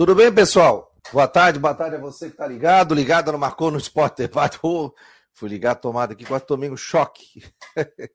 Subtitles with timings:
[0.00, 0.96] Tudo bem, pessoal?
[1.12, 4.58] Boa tarde, boa tarde a você que está ligado, ligado no Marcou no Esporte Debate.
[4.62, 4.94] Oh,
[5.34, 7.44] fui ligar a tomada aqui, quase tomei um choque.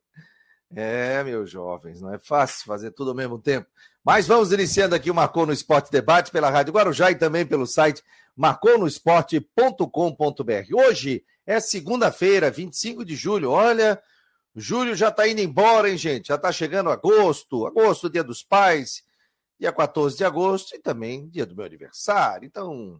[0.76, 3.68] é, meus jovens, não é fácil fazer tudo ao mesmo tempo.
[4.04, 7.68] Mas vamos iniciando aqui o Marcou no Esporte Debate pela Rádio Guarujá e também pelo
[7.68, 8.02] site
[8.36, 10.74] marconosport.com.br.
[10.74, 13.52] Hoje é segunda-feira, 25 de julho.
[13.52, 14.02] Olha,
[14.56, 16.30] julho já está indo embora, hein, gente?
[16.30, 19.04] Já está chegando agosto, agosto, dia dos pais,
[19.60, 22.46] dia 14 de agosto e também dia do meu aniversário.
[22.46, 23.00] Então,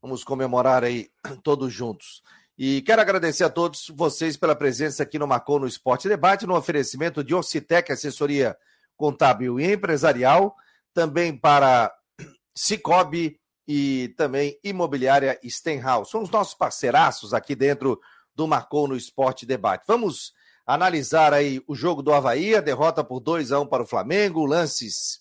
[0.00, 1.10] vamos comemorar aí
[1.42, 2.22] todos juntos.
[2.56, 6.56] E quero agradecer a todos vocês pela presença aqui no Marcou no Esporte Debate, no
[6.56, 8.56] oferecimento de Ocitec, assessoria
[8.96, 10.54] contábil e empresarial,
[10.92, 11.90] também para
[12.54, 16.10] Cicobi e também Imobiliária Stenhouse.
[16.10, 17.98] São os nossos parceiraços aqui dentro
[18.34, 19.84] do Marcou no Esporte Debate.
[19.86, 20.32] Vamos
[20.66, 24.44] analisar aí o jogo do Havaí, a derrota por 2 a 1 para o Flamengo,
[24.44, 25.19] lances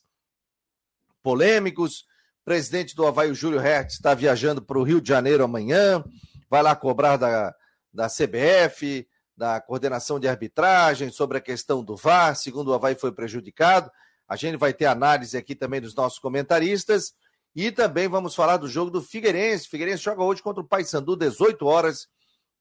[1.21, 2.05] polêmicos.
[2.43, 6.03] Presidente do Havaí, Júlio Hertz, está viajando para o Rio de Janeiro amanhã,
[6.49, 7.53] vai lá cobrar da,
[7.93, 13.11] da CBF, da coordenação de arbitragem, sobre a questão do VAR, segundo o Havaí foi
[13.11, 13.91] prejudicado.
[14.27, 17.13] A gente vai ter análise aqui também dos nossos comentaristas.
[17.55, 19.67] E também vamos falar do jogo do Figueirense.
[19.67, 22.07] Figueirense joga hoje contra o Paysandu, 18 horas.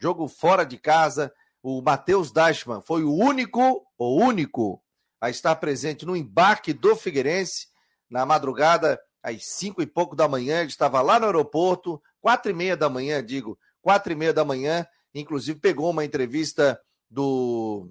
[0.00, 1.33] Jogo fora de casa.
[1.62, 4.83] O Matheus Dashman foi o único, o único,
[5.20, 7.67] a estar presente no embarque do Figueirense
[8.11, 10.61] na madrugada, às cinco e pouco da manhã.
[10.61, 14.45] Ele estava lá no aeroporto, quatro e meia da manhã, digo, quatro e meia da
[14.45, 17.91] manhã, inclusive pegou uma entrevista do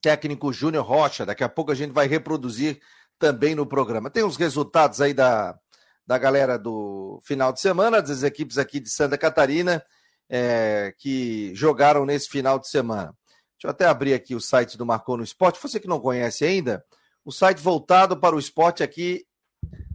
[0.00, 1.26] técnico Júnior Rocha.
[1.26, 2.80] Daqui a pouco a gente vai reproduzir
[3.18, 4.10] também no programa.
[4.10, 5.58] Tem os resultados aí da,
[6.06, 9.84] da galera do final de semana, das equipes aqui de Santa Catarina
[10.30, 13.12] é, que jogaram nesse final de semana.
[13.56, 15.60] Deixa eu até abrir aqui o site do Marcou no Esporte.
[15.60, 16.84] Você que não conhece ainda,
[17.24, 19.26] o site voltado para o esporte aqui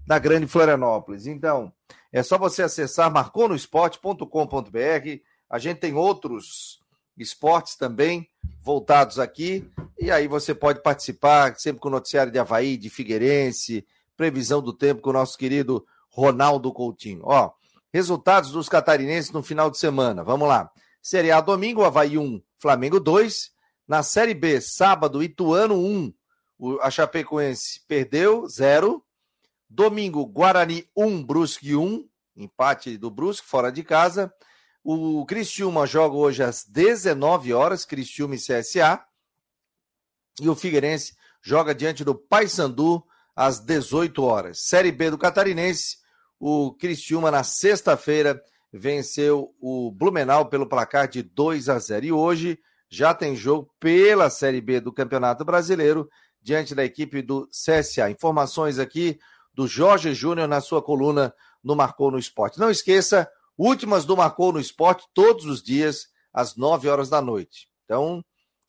[0.06, 1.28] da Grande Florianópolis.
[1.28, 1.72] Então,
[2.12, 6.80] é só você acessar marconosport.com.br a gente tem outros
[7.18, 8.28] esportes também
[8.62, 13.86] voltados aqui, e aí você pode participar sempre com o noticiário de Havaí, de Figueirense,
[14.18, 17.22] previsão do tempo com o nosso querido Ronaldo Coutinho.
[17.24, 17.52] Ó,
[17.94, 20.24] resultados dos catarinenses no final de semana.
[20.24, 20.70] Vamos lá.
[21.02, 23.52] Série A domingo, Havaí 1, Flamengo 2.
[23.88, 26.12] Na Série B, sábado, Ituano 1.
[26.82, 29.04] A Chapecoense perdeu 0.
[29.70, 32.08] Domingo, Guarani 1, Brusque 1.
[32.36, 34.34] Empate do Brusque, fora de casa.
[34.84, 39.04] O Cristiúma joga hoje às 19 horas, Cristiúma e CSA.
[40.40, 43.04] E o Figueirense joga diante do Paysandu
[43.36, 44.62] às 18 horas.
[44.62, 45.98] Série B do Catarinense,
[46.40, 52.06] o Cristiúma na sexta-feira venceu o Blumenau pelo placar de 2 a 0.
[52.06, 56.10] E hoje já tem jogo pela Série B do Campeonato Brasileiro
[56.46, 58.12] diante da equipe do CSA.
[58.12, 59.20] Informações aqui
[59.52, 61.34] do Jorge Júnior na sua coluna
[61.64, 62.60] no Marcou no Esporte.
[62.60, 67.70] Não esqueça, Últimas do Marcou no Esporte todos os dias, às 9 horas da noite.
[67.86, 68.24] Então,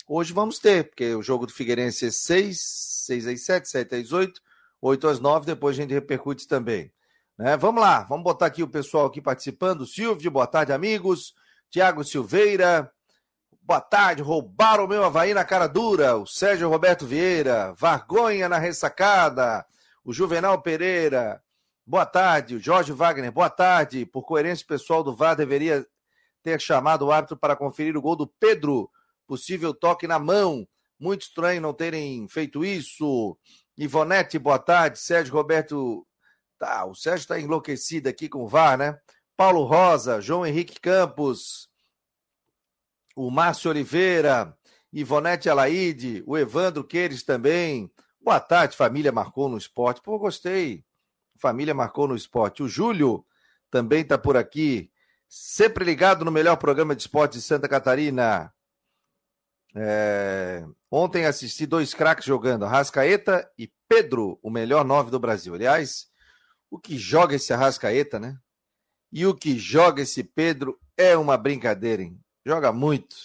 [0.07, 2.59] hoje vamos ter, porque o jogo do Figueirense é 6,
[3.07, 4.41] 6 às 7, 7 às 8,
[4.81, 6.93] 8 às 9, depois a gente repercute também.
[7.37, 7.57] Né?
[7.57, 9.85] Vamos lá, vamos botar aqui o pessoal aqui participando.
[9.85, 11.35] Silvio, boa tarde, amigos.
[11.69, 12.91] Tiago Silveira,
[13.67, 14.23] boa tarde.
[14.23, 16.17] Roubaram o meu Havaí na cara dura.
[16.17, 19.67] O Sérgio Roberto Vieira, Vargonha na ressacada.
[20.05, 21.43] O Juvenal Pereira,
[21.89, 23.31] Boa tarde, Jorge Wagner.
[23.31, 24.05] Boa tarde.
[24.05, 25.87] Por coerência, pessoal do VAR deveria
[26.43, 28.91] ter chamado o árbitro para conferir o gol do Pedro.
[29.25, 30.67] Possível toque na mão.
[30.99, 33.39] Muito estranho não terem feito isso.
[33.79, 34.99] Ivonete, boa tarde.
[34.99, 36.05] Sérgio Roberto.
[36.59, 38.99] Tá, o Sérgio está enlouquecido aqui com o VAR, né?
[39.37, 41.69] Paulo Rosa, João Henrique Campos,
[43.17, 44.55] o Márcio Oliveira,
[44.93, 47.91] Ivonete Alaide, o Evandro Queires também.
[48.21, 50.03] Boa tarde, família marcou no esporte.
[50.03, 50.85] Pô, gostei.
[51.39, 52.63] Família marcou no esporte.
[52.63, 53.25] O Júlio
[53.71, 54.91] também está por aqui,
[55.29, 58.53] sempre ligado no melhor programa de esporte de Santa Catarina.
[59.75, 60.65] É...
[60.91, 65.55] Ontem assisti dois craques jogando, Arrascaeta e Pedro, o melhor nove do Brasil.
[65.55, 66.09] Aliás,
[66.71, 68.39] o que joga esse Arrascaeta, né?
[69.11, 72.21] E o que joga esse Pedro é uma brincadeira, hein?
[72.47, 73.17] Joga muito.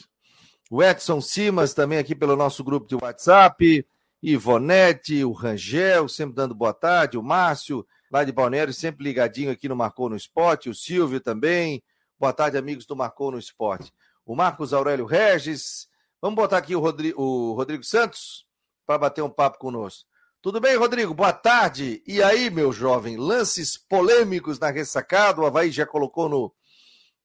[0.67, 3.85] O Edson Simas também aqui pelo nosso grupo de WhatsApp.
[4.19, 7.19] Ivonete, o Rangel, sempre dando boa tarde.
[7.19, 11.83] O Márcio, lá de Balneário, sempre ligadinho aqui no Marcou no Esporte, o Silvio também.
[12.19, 13.93] Boa tarde, amigos do Marcou no Esporte.
[14.25, 15.87] O Marcos Aurélio Regis.
[16.19, 18.47] Vamos botar aqui o Rodrigo, o Rodrigo Santos
[18.87, 20.09] para bater um papo conosco.
[20.41, 21.13] Tudo bem, Rodrigo?
[21.13, 22.01] Boa tarde.
[22.07, 25.41] E aí, meu jovem, lances polêmicos na ressacada.
[25.41, 26.51] O Havaí já colocou no,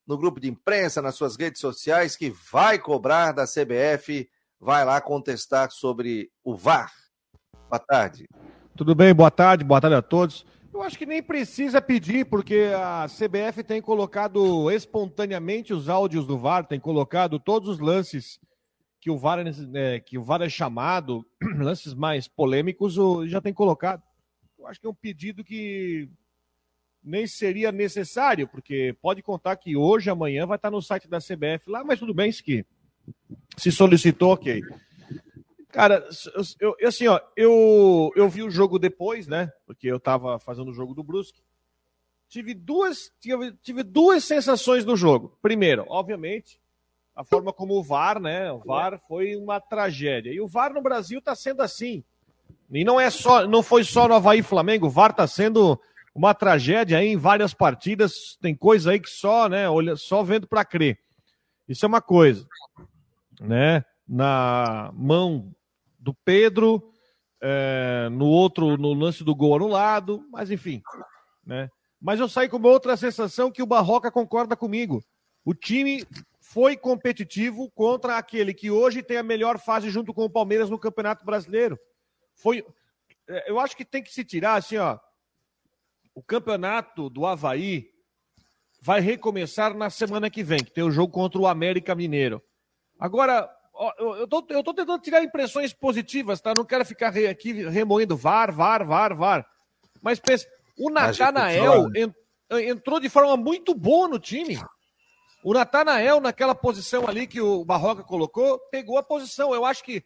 [0.06, 4.28] no grupo de imprensa, nas suas redes sociais, que vai cobrar da CBF,
[4.60, 6.92] vai lá contestar sobre o VAR.
[7.68, 8.26] Boa tarde.
[8.76, 10.46] Tudo bem, boa tarde, boa tarde a todos.
[10.72, 16.38] Eu acho que nem precisa pedir, porque a CBF tem colocado espontaneamente os áudios do
[16.38, 18.38] VAR, tem colocado todos os lances
[19.00, 19.38] que o VAR
[19.74, 21.24] é, que o VAR é chamado,
[21.58, 24.02] lances mais polêmicos, já tem colocado.
[24.58, 26.10] Eu acho que é um pedido que
[27.06, 31.70] nem seria necessário, porque pode contar que hoje, amanhã, vai estar no site da CBF
[31.70, 32.66] lá, mas tudo bem, que
[33.56, 34.60] se solicitou, ok.
[35.68, 36.04] Cara,
[36.58, 39.52] eu, eu, assim, ó, eu, eu vi o jogo depois, né?
[39.64, 41.40] Porque eu tava fazendo o jogo do Brusque.
[42.28, 45.38] Tive duas, tive, tive duas sensações do jogo.
[45.40, 46.58] Primeiro, obviamente,
[47.14, 48.50] a forma como o VAR, né?
[48.50, 50.32] O VAR foi uma tragédia.
[50.32, 52.02] E o VAR no Brasil tá sendo assim.
[52.68, 55.80] E não é só, não foi só no Havaí Flamengo, o VAR tá sendo
[56.16, 58.38] uma tragédia aí em várias partidas.
[58.40, 60.98] Tem coisa aí que só, né, olha, só vendo para crer.
[61.68, 62.46] Isso é uma coisa,
[63.40, 63.84] né?
[64.08, 65.52] Na mão
[65.98, 66.90] do Pedro,
[67.42, 70.80] é, no outro, no lance do gol anulado, mas enfim,
[71.44, 71.68] né?
[72.00, 75.04] Mas eu saí com uma outra sensação que o Barroca concorda comigo.
[75.44, 76.06] O time
[76.40, 80.78] foi competitivo contra aquele que hoje tem a melhor fase junto com o Palmeiras no
[80.78, 81.78] Campeonato Brasileiro.
[82.36, 82.64] Foi,
[83.28, 84.98] é, eu acho que tem que se tirar assim, ó.
[86.16, 87.90] O campeonato do Havaí
[88.80, 92.42] vai recomeçar na semana que vem, que tem o jogo contra o América Mineiro.
[92.98, 93.46] Agora,
[93.98, 96.54] eu tô, eu tô tentando tirar impressões positivas, tá?
[96.56, 99.46] Não quero ficar aqui remoendo VAR, VAR, VAR, VAR.
[100.00, 100.46] Mas pensa,
[100.78, 101.88] o Natanael
[102.50, 104.58] entrou de forma muito boa no time.
[105.44, 109.54] O Natanael, naquela posição ali que o Barroca colocou, pegou a posição.
[109.54, 110.02] Eu acho que,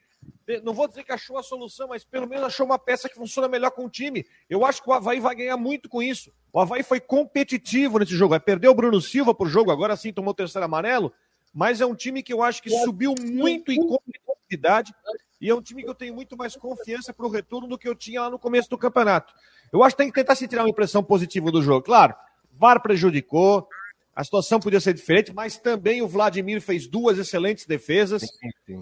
[0.63, 3.49] não vou dizer que achou a solução, mas pelo menos achou uma peça que funciona
[3.49, 4.27] melhor com o time.
[4.49, 6.33] Eu acho que o Havaí vai ganhar muito com isso.
[6.53, 8.31] O Havaí foi competitivo nesse jogo.
[8.31, 11.13] Vai perder o Bruno Silva por jogo, agora sim tomou o terceiro amarelo
[11.53, 14.95] mas é um time que eu acho que subiu muito em competitividade
[15.41, 17.89] e é um time que eu tenho muito mais confiança para o retorno do que
[17.89, 19.33] eu tinha lá no começo do campeonato.
[19.73, 21.83] Eu acho que tem que tentar se tirar uma impressão positiva do jogo.
[21.83, 22.15] Claro,
[22.53, 23.69] VAR prejudicou,
[24.15, 28.23] a situação podia ser diferente, mas também o Vladimir fez duas excelentes defesas,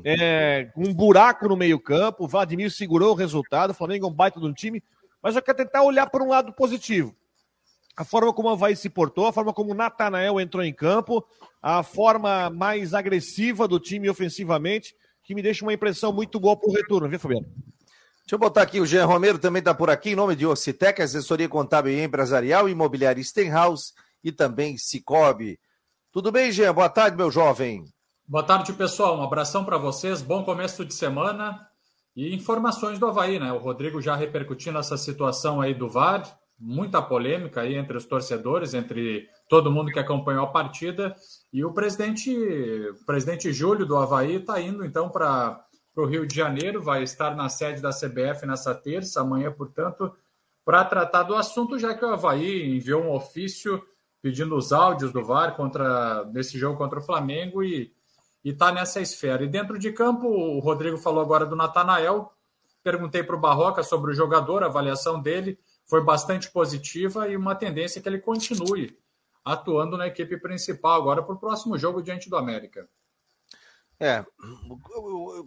[0.04, 2.24] é, um buraco no meio-campo.
[2.24, 3.70] O Vladimir segurou o resultado.
[3.70, 4.82] O Flamengo é um baita de um time,
[5.22, 7.14] mas eu quero tentar olhar por um lado positivo
[7.98, 11.26] a forma como o Havaí se portou, a forma como o Natanael entrou em campo,
[11.60, 16.70] a forma mais agressiva do time ofensivamente, que me deixa uma impressão muito boa para
[16.70, 17.46] o retorno, viu, Fabiano?
[17.46, 21.02] Deixa eu botar aqui, o Jean Romero também está por aqui, em nome de Ocitec,
[21.02, 23.92] assessoria contábil e empresarial, imobiliária Stenhouse
[24.22, 25.58] e também Cicobi.
[26.12, 26.72] Tudo bem, Jean?
[26.72, 27.84] Boa tarde, meu jovem.
[28.26, 29.18] Boa tarde, pessoal.
[29.18, 31.66] Um abração para vocês, bom começo de semana
[32.14, 33.52] e informações do Havaí, né?
[33.52, 38.74] O Rodrigo já repercutindo essa situação aí do VAR, muita polêmica aí entre os torcedores,
[38.74, 41.14] entre todo mundo que acompanhou a partida.
[41.52, 45.64] E o presidente, o presidente Júlio do Havaí está indo então para
[45.96, 50.12] o Rio de Janeiro, vai estar na sede da CBF nessa terça, amanhã, portanto,
[50.64, 53.82] para tratar do assunto, já que o Havaí enviou um ofício
[54.20, 57.92] pedindo os áudios do VAR contra, nesse jogo contra o Flamengo e
[58.44, 59.44] está nessa esfera.
[59.44, 62.32] E dentro de campo, o Rodrigo falou agora do Natanael.
[62.82, 67.54] Perguntei para o Barroca sobre o jogador, a avaliação dele foi bastante positiva e uma
[67.54, 68.96] tendência que ele continue
[69.44, 72.86] atuando na equipe principal agora para o próximo jogo diante do América.
[74.00, 74.24] É,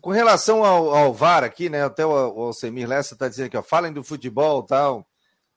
[0.02, 1.84] com relação ao, ao VAR aqui, né?
[1.84, 5.08] Até o, Alcemir Lessa está dizendo aqui, ó, falem do futebol tal,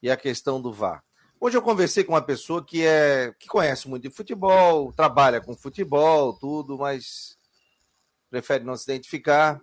[0.01, 1.03] e a questão do VAR.
[1.41, 5.57] Hoje eu conversei com uma pessoa que é que conhece muito de futebol, trabalha com
[5.57, 7.37] futebol, tudo, mas
[8.31, 9.61] prefere não se identificar.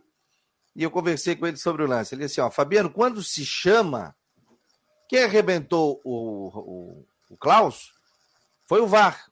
[0.75, 2.13] E eu conversei com ele sobre o lance.
[2.13, 4.15] Ele disse assim: ó, Fabiano, quando se chama
[5.11, 7.91] quem arrebentou o, o, o Klaus
[8.63, 9.29] foi o VAR.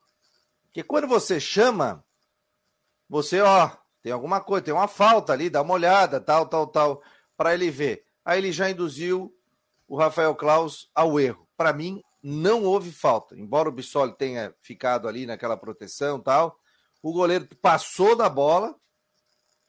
[0.65, 2.03] Porque quando você chama,
[3.07, 3.71] você, ó,
[4.03, 7.01] tem alguma coisa, tem uma falta ali, dá uma olhada, tal, tal, tal,
[7.37, 8.03] para ele ver.
[8.25, 9.33] Aí ele já induziu
[9.87, 11.47] o Rafael Klaus ao erro.
[11.55, 13.35] Para mim, não houve falta.
[13.37, 16.57] Embora o Bissoli tenha ficado ali naquela proteção tal,
[17.01, 18.75] o goleiro passou da bola,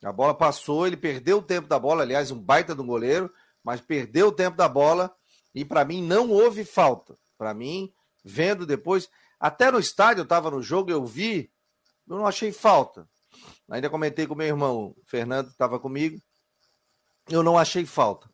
[0.03, 3.81] a bola passou, ele perdeu o tempo da bola, aliás, um baita do goleiro, mas
[3.81, 5.15] perdeu o tempo da bola
[5.55, 7.17] e para mim não houve falta.
[7.37, 7.93] Para mim,
[8.25, 11.53] vendo depois, até no estádio eu estava no jogo, eu vi,
[12.09, 13.09] eu não achei falta.
[13.71, 16.21] Ainda comentei com meu irmão, o Fernando estava comigo,
[17.29, 18.29] eu não achei falta.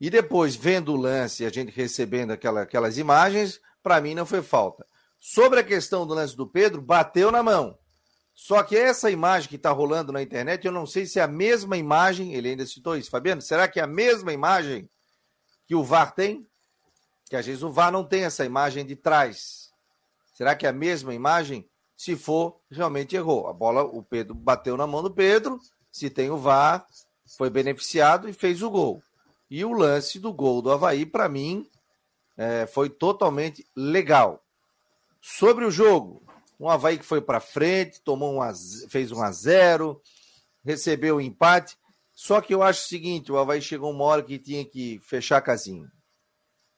[0.00, 4.42] E depois, vendo o lance, a gente recebendo aquela, aquelas imagens, para mim não foi
[4.42, 4.86] falta.
[5.18, 7.78] Sobre a questão do lance do Pedro, bateu na mão.
[8.34, 11.28] Só que essa imagem que está rolando na internet, eu não sei se é a
[11.28, 14.88] mesma imagem, ele ainda citou isso, Fabiano, será que é a mesma imagem
[15.66, 16.48] que o VAR tem?
[17.30, 19.70] que às vezes o VAR não tem essa imagem de trás.
[20.34, 21.70] Será que é a mesma imagem?
[21.96, 23.46] Se for, realmente errou.
[23.46, 25.60] A bola, o Pedro bateu na mão do Pedro,
[25.92, 26.84] se tem o VAR,
[27.38, 29.00] foi beneficiado e fez o gol.
[29.50, 31.68] E o lance do gol do Havaí, para mim,
[32.36, 34.44] é, foi totalmente legal.
[35.20, 36.22] Sobre o jogo,
[36.58, 38.52] um Havaí que foi para frente, tomou um a,
[38.88, 40.00] fez um a zero,
[40.64, 41.76] recebeu o um empate.
[42.12, 45.40] Só que eu acho o seguinte: o Havaí chegou uma hora que tinha que fechar
[45.40, 45.90] casinha.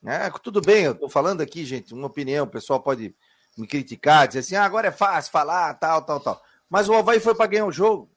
[0.05, 3.15] É, tudo bem, eu estou falando aqui, gente, uma opinião, o pessoal pode
[3.57, 6.43] me criticar, dizer assim, ah, agora é fácil falar, tal, tal, tal.
[6.69, 8.11] Mas o Havaí foi para ganhar o jogo.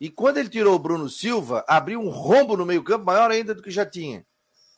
[0.00, 3.62] E quando ele tirou o Bruno Silva, abriu um rombo no meio-campo maior ainda do
[3.62, 4.24] que já tinha.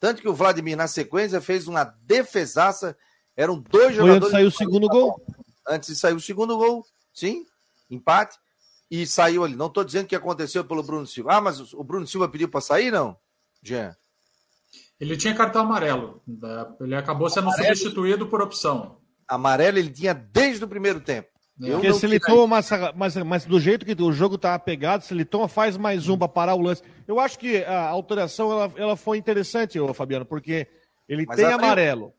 [0.01, 2.97] Tanto que o Vladimir, na sequência, fez uma defesaça.
[3.37, 4.33] Eram dois jogadores.
[4.33, 5.23] Foi antes saiu o segundo gol.
[5.69, 7.47] Antes de sair o segundo gol, sim,
[7.89, 8.37] empate.
[8.91, 9.55] E saiu ali.
[9.55, 11.35] Não estou dizendo que aconteceu pelo Bruno Silva.
[11.35, 13.17] Ah, mas o Bruno Silva pediu para sair, não?
[13.63, 13.97] Jean.
[14.99, 16.21] Ele tinha cartão amarelo.
[16.81, 17.77] Ele acabou sendo amarelo.
[17.77, 19.01] substituído por opção.
[19.29, 21.32] Amarelo ele tinha desde o primeiro tempo.
[21.63, 25.05] Eu Porque se ele toma, mas, mas, mas, do jeito que o jogo tá pegado,
[25.05, 26.83] se ele toma, faz mais um para parar o lance.
[27.07, 30.67] Eu acho que a alteração ela, ela foi interessante, ô, Fabiano, porque
[31.09, 31.65] ele mas tem abriu.
[31.65, 32.15] amarelo.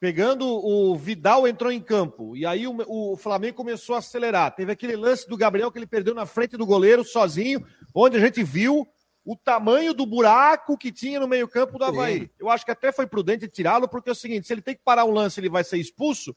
[0.00, 4.54] Pegando o Vidal entrou em campo e aí o, o, Flamengo começou a acelerar.
[4.54, 8.20] Teve aquele lance do Gabriel que ele perdeu na frente do goleiro sozinho, onde a
[8.20, 8.86] gente viu
[9.24, 12.20] o tamanho do buraco que tinha no meio-campo do Havaí.
[12.20, 12.30] Sim.
[12.38, 14.82] Eu acho que até foi prudente tirá-lo, porque é o seguinte: se ele tem que
[14.84, 16.34] parar um lance, ele vai ser expulso,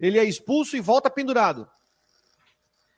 [0.00, 1.68] ele é expulso e volta pendurado.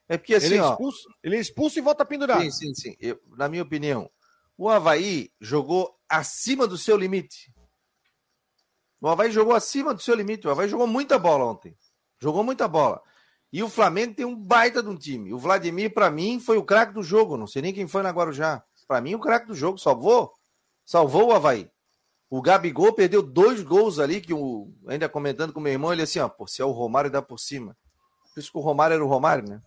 [0.09, 2.43] É porque assim, ele é expulso, ó, ele é expulso e volta pendurado.
[2.43, 2.97] Sim, sim, sim.
[3.01, 4.11] Eu, na minha opinião,
[4.57, 7.53] o Havaí jogou acima do seu limite.
[9.01, 10.47] O Havaí jogou acima do seu limite.
[10.47, 11.77] O Havaí jogou muita bola ontem.
[12.19, 13.03] Jogou muita bola.
[13.53, 15.33] E o Flamengo tem um baita de um time.
[15.33, 17.37] O Vladimir, para mim, foi o craque do jogo.
[17.37, 18.63] Não sei nem quem foi na Guarujá.
[18.89, 19.79] Para mim, o craque do jogo.
[19.79, 20.33] Salvou.
[20.85, 21.71] Salvou o Havaí.
[22.29, 26.03] O Gabigol perdeu dois gols ali, que o, ainda comentando com o meu irmão, ele
[26.03, 27.77] assim, ó, pô, se é o Romário, dá por cima.
[28.35, 29.61] Por isso que o Romário era o Romário, né?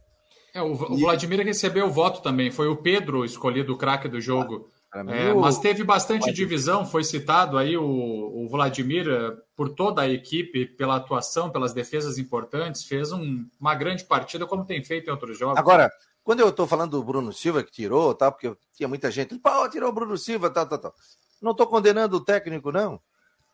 [0.53, 2.51] É, o, o Vladimir recebeu o voto também.
[2.51, 4.70] Foi o Pedro escolhido o craque do jogo.
[4.94, 10.10] é, mas teve bastante divisão, foi citado aí o, o, Vladimir eh, por toda a
[10.10, 15.12] equipe, pela atuação, pelas defesas importantes, fez um, uma grande partida, como tem feito em
[15.12, 15.60] outros jogos.
[15.60, 15.91] Agora,
[16.24, 18.32] quando eu estou falando do Bruno Silva que tirou, tá?
[18.32, 20.96] Porque tinha muita gente, pô, tirou o Bruno Silva, tal, tal, tal.
[21.39, 23.00] Não estou condenando o técnico, não.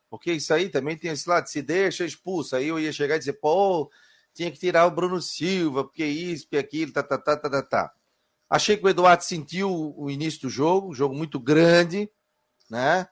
[0.09, 2.57] Porque isso aí também tem esse lado, se deixa, expulsa.
[2.57, 3.89] Aí eu ia chegar e dizer, pô,
[4.35, 7.63] tinha que tirar o Bruno Silva, porque isso, porque aquilo, tá, tá, tá, tá, tá,
[7.63, 7.93] tá.
[8.49, 12.09] Achei que o Eduardo sentiu o início do jogo, um jogo muito grande,
[12.69, 13.07] né?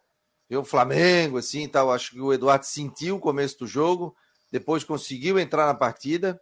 [0.51, 1.91] o Flamengo, assim, tal.
[1.91, 4.15] Acho que o Eduardo sentiu o começo do jogo,
[4.51, 6.39] depois conseguiu entrar na partida.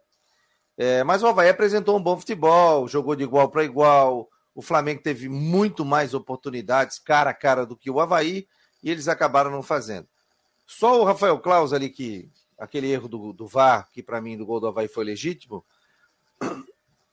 [0.76, 4.28] É, mas o Havaí apresentou um bom futebol, jogou de igual para igual.
[4.54, 8.46] O Flamengo teve muito mais oportunidades cara a cara do que o Havaí
[8.82, 10.06] e eles acabaram não fazendo.
[10.66, 12.30] Só o Rafael Claus ali que
[12.62, 15.64] aquele erro do, do VAR, que para mim do gol do Havaí foi legítimo,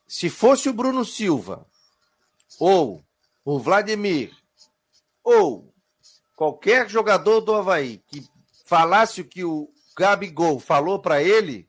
[0.06, 1.66] se fosse o Bruno Silva,
[2.56, 3.04] ou
[3.44, 4.32] o Vladimir,
[5.24, 5.74] ou
[6.36, 8.24] qualquer jogador do Havaí que
[8.64, 11.68] falasse o que o Gabigol falou para ele,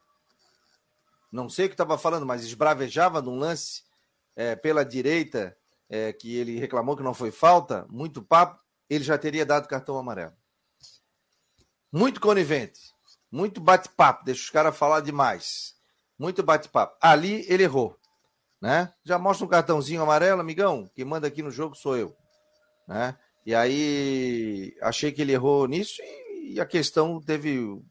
[1.31, 3.81] não sei o que estava falando, mas esbravejava num lance
[4.35, 5.57] é, pela direita,
[5.89, 9.97] é, que ele reclamou que não foi falta, muito papo, ele já teria dado cartão
[9.97, 10.33] amarelo.
[11.91, 12.79] Muito conivente.
[13.31, 15.73] Muito bate-papo, deixa os caras falar demais.
[16.19, 16.97] Muito bate-papo.
[17.01, 17.97] Ali ele errou.
[18.61, 18.93] Né?
[19.03, 20.89] Já mostra um cartãozinho amarelo, amigão.
[20.93, 22.15] Quem manda aqui no jogo sou eu.
[22.87, 23.17] Né?
[23.45, 26.01] E aí achei que ele errou nisso
[26.43, 27.81] e, a questão teve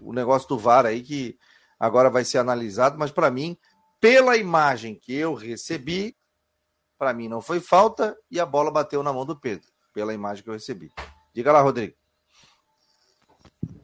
[0.00, 1.38] o negócio do VAR aí que
[1.78, 3.56] agora vai ser analisado, mas para mim,
[4.00, 6.16] pela imagem que eu recebi,
[6.98, 10.42] para mim não foi falta e a bola bateu na mão do Pedro, pela imagem
[10.42, 10.90] que eu recebi.
[11.32, 11.94] Diga lá, Rodrigo.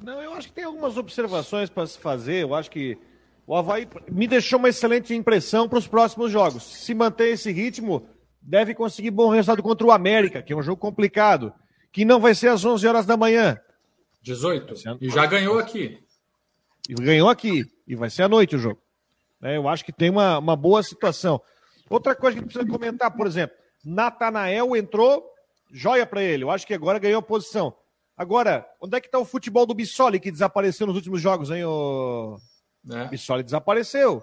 [0.03, 2.43] Não, eu acho que tem algumas observações para se fazer.
[2.43, 2.99] Eu acho que
[3.47, 6.63] o Havaí me deixou uma excelente impressão para os próximos jogos.
[6.63, 8.09] Se manter esse ritmo,
[8.41, 11.53] deve conseguir bom resultado contra o América, que é um jogo complicado,
[11.93, 13.59] que não vai ser às 11 horas da manhã.
[14.23, 14.75] 18.
[15.01, 15.99] E já ganhou aqui.
[16.89, 17.65] E ganhou aqui.
[17.87, 18.81] E vai ser à noite o jogo.
[19.43, 21.41] É, eu acho que tem uma, uma boa situação.
[21.89, 25.25] Outra coisa que precisa comentar, por exemplo, Natanael entrou,
[25.73, 26.45] joia para ele.
[26.45, 27.75] Eu acho que agora ganhou a posição.
[28.21, 31.65] Agora, onde é que está o futebol do Bissoli que desapareceu nos últimos jogos, hein?
[31.65, 32.39] O
[32.91, 33.07] é.
[33.07, 34.23] Bissoli desapareceu.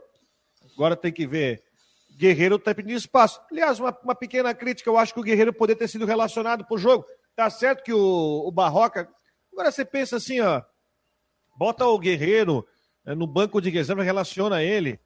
[0.76, 1.64] Agora tem que ver.
[2.16, 3.42] Guerreiro está pedindo espaço.
[3.52, 6.76] Aliás, uma, uma, pequena crítica, eu acho que o Guerreiro poderia ter sido relacionado para
[6.76, 7.08] o jogo.
[7.36, 9.10] Tá certo que o, o Barroca.
[9.52, 10.62] Agora você pensa assim, ó.
[11.56, 12.68] Bota o Guerreiro
[13.04, 15.00] é, no banco de reserva, relaciona ele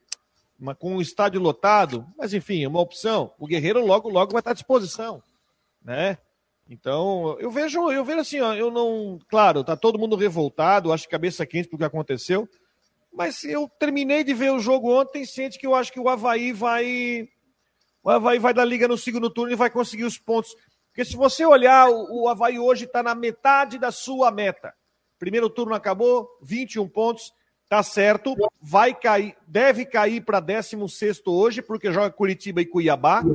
[0.60, 2.06] uma, com o estádio lotado.
[2.18, 3.34] Mas enfim, é uma opção.
[3.40, 5.24] O Guerreiro logo, logo vai estar à disposição.
[5.82, 6.18] Né?
[6.72, 9.20] Então, eu vejo, eu vejo assim, ó, eu não.
[9.28, 12.48] Claro, tá todo mundo revoltado, acho que cabeça quente porque aconteceu.
[13.14, 16.54] Mas eu terminei de ver o jogo ontem, sente que eu acho que o Havaí
[16.54, 17.28] vai.
[18.02, 20.56] O Havaí vai da liga no segundo turno e vai conseguir os pontos.
[20.88, 24.74] Porque se você olhar, o, o Havaí hoje está na metade da sua meta.
[25.20, 27.34] Primeiro turno acabou, 21 pontos,
[27.68, 28.34] tá certo.
[28.62, 33.26] Vai cair, deve cair para 16 hoje, porque joga Curitiba e Cuiabá,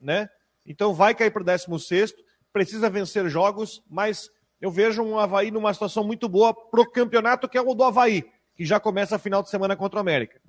[0.00, 0.28] né?
[0.64, 2.14] Então vai cair para 16.
[2.56, 4.30] Precisa vencer jogos, mas
[4.62, 7.84] eu vejo um Havaí numa situação muito boa para o campeonato, que é o do
[7.84, 10.40] Havaí, que já começa a final de semana contra o América.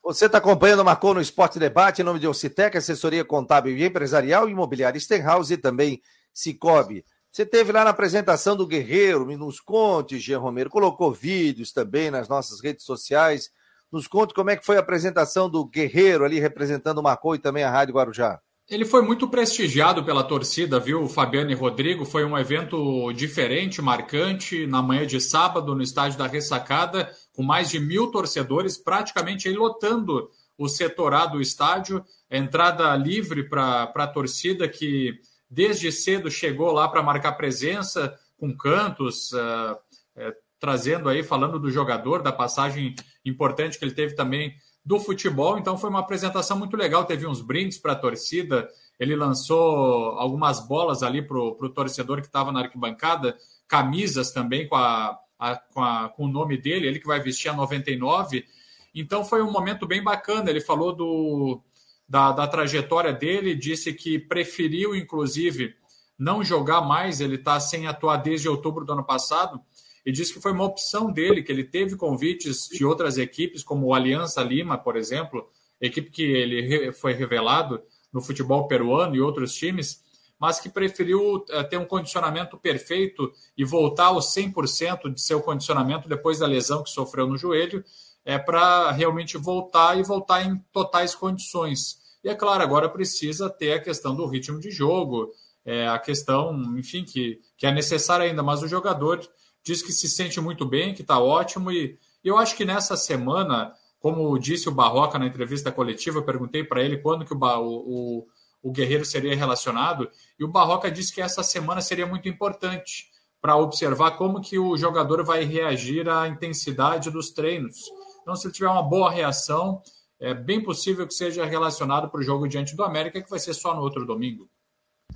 [0.00, 4.48] Você está acompanhando, marcou no Esporte Debate, em nome de Ocitec, assessoria contábil e empresarial,
[4.48, 6.00] imobiliária Stenhouse e também
[6.32, 7.04] Cicobi.
[7.28, 12.28] Você teve lá na apresentação do Guerreiro, nos conte, Jean Romero, colocou vídeos também nas
[12.28, 13.50] nossas redes sociais.
[13.90, 17.40] Nos conte como é que foi a apresentação do Guerreiro ali representando o Marcou e
[17.40, 18.40] também a Rádio Guarujá.
[18.68, 22.04] Ele foi muito prestigiado pela torcida, viu, Fabiano e Rodrigo?
[22.04, 27.70] Foi um evento diferente, marcante, na manhã de sábado, no estádio da Ressacada, com mais
[27.70, 32.04] de mil torcedores, praticamente aí lotando o setorado do estádio.
[32.30, 39.32] Entrada livre para a torcida que desde cedo chegou lá para marcar presença, com cantos,
[39.32, 39.72] uh,
[40.14, 42.94] uh, trazendo aí, falando do jogador, da passagem
[43.24, 44.54] importante que ele teve também
[44.88, 45.58] do futebol.
[45.58, 47.04] Então foi uma apresentação muito legal.
[47.04, 48.66] Teve uns brindes para a torcida.
[48.98, 53.36] Ele lançou algumas bolas ali para o torcedor que estava na arquibancada,
[53.68, 57.50] camisas também com, a, a, com, a, com o nome dele, ele que vai vestir
[57.50, 58.46] a 99.
[58.94, 60.48] Então foi um momento bem bacana.
[60.48, 61.60] Ele falou do,
[62.08, 65.74] da, da trajetória dele, disse que preferiu, inclusive,
[66.18, 67.20] não jogar mais.
[67.20, 69.60] Ele está sem atuar desde outubro do ano passado
[70.08, 73.86] e disse que foi uma opção dele, que ele teve convites de outras equipes, como
[73.86, 75.46] o Aliança Lima, por exemplo,
[75.78, 80.02] equipe que ele foi revelado no futebol peruano e outros times,
[80.40, 86.08] mas que preferiu eh, ter um condicionamento perfeito e voltar aos 100% de seu condicionamento
[86.08, 87.84] depois da lesão que sofreu no joelho,
[88.24, 91.98] é para realmente voltar e voltar em totais condições.
[92.24, 95.30] E é claro, agora precisa ter a questão do ritmo de jogo,
[95.66, 99.20] é, a questão, enfim, que, que é necessária ainda, mas o jogador
[99.68, 101.70] diz que se sente muito bem, que está ótimo.
[101.70, 106.64] E eu acho que nessa semana, como disse o Barroca na entrevista coletiva, eu perguntei
[106.64, 108.26] para ele quando que o, o,
[108.62, 113.10] o Guerreiro seria relacionado, e o Barroca disse que essa semana seria muito importante
[113.42, 117.76] para observar como que o jogador vai reagir à intensidade dos treinos.
[118.22, 119.82] Então, se ele tiver uma boa reação,
[120.18, 123.52] é bem possível que seja relacionado para o jogo diante do América, que vai ser
[123.52, 124.48] só no outro domingo.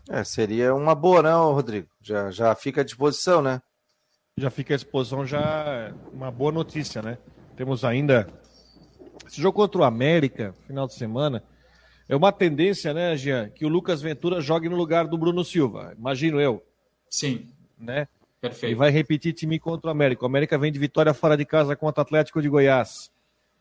[0.08, 1.88] É, seria uma boa, não, Rodrigo?
[2.00, 3.60] Já, já fica à disposição, né?
[4.38, 7.18] Já fica à exposição já uma boa notícia, né?
[7.54, 8.26] Temos ainda
[9.26, 11.42] esse jogo contra o América, final de semana.
[12.08, 15.94] É uma tendência, né, Jean, que o Lucas Ventura jogue no lugar do Bruno Silva.
[15.98, 16.62] Imagino eu.
[17.10, 17.46] Sim.
[17.78, 18.08] Né?
[18.40, 18.72] Perfeito.
[18.72, 20.24] E vai repetir time contra o América.
[20.24, 23.10] O América vem de vitória fora de casa contra o Atlético de Goiás.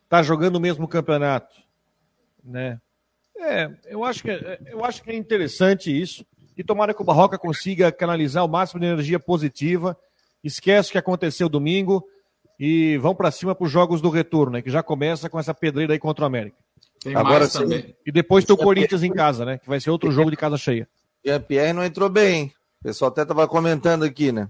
[0.08, 1.54] Tá jogando o mesmo campeonato,
[2.42, 2.80] né?
[3.38, 6.24] É, eu acho que é, eu acho que é interessante isso.
[6.56, 9.96] E tomara que o Barroca consiga canalizar o máximo de energia positiva
[10.42, 12.04] esquece o que aconteceu domingo
[12.58, 14.62] e vão para cima para os jogos do retorno, né?
[14.62, 16.56] Que já começa com essa pedreira aí contra o América.
[17.00, 17.58] Tem Agora sim.
[17.58, 17.96] Também.
[18.06, 19.58] E depois tem o Corinthians em casa, né?
[19.58, 20.88] Que vai ser outro jogo de casa cheia.
[21.24, 22.52] E a Pierre não entrou bem.
[22.80, 24.48] O pessoal até estava comentando aqui, né?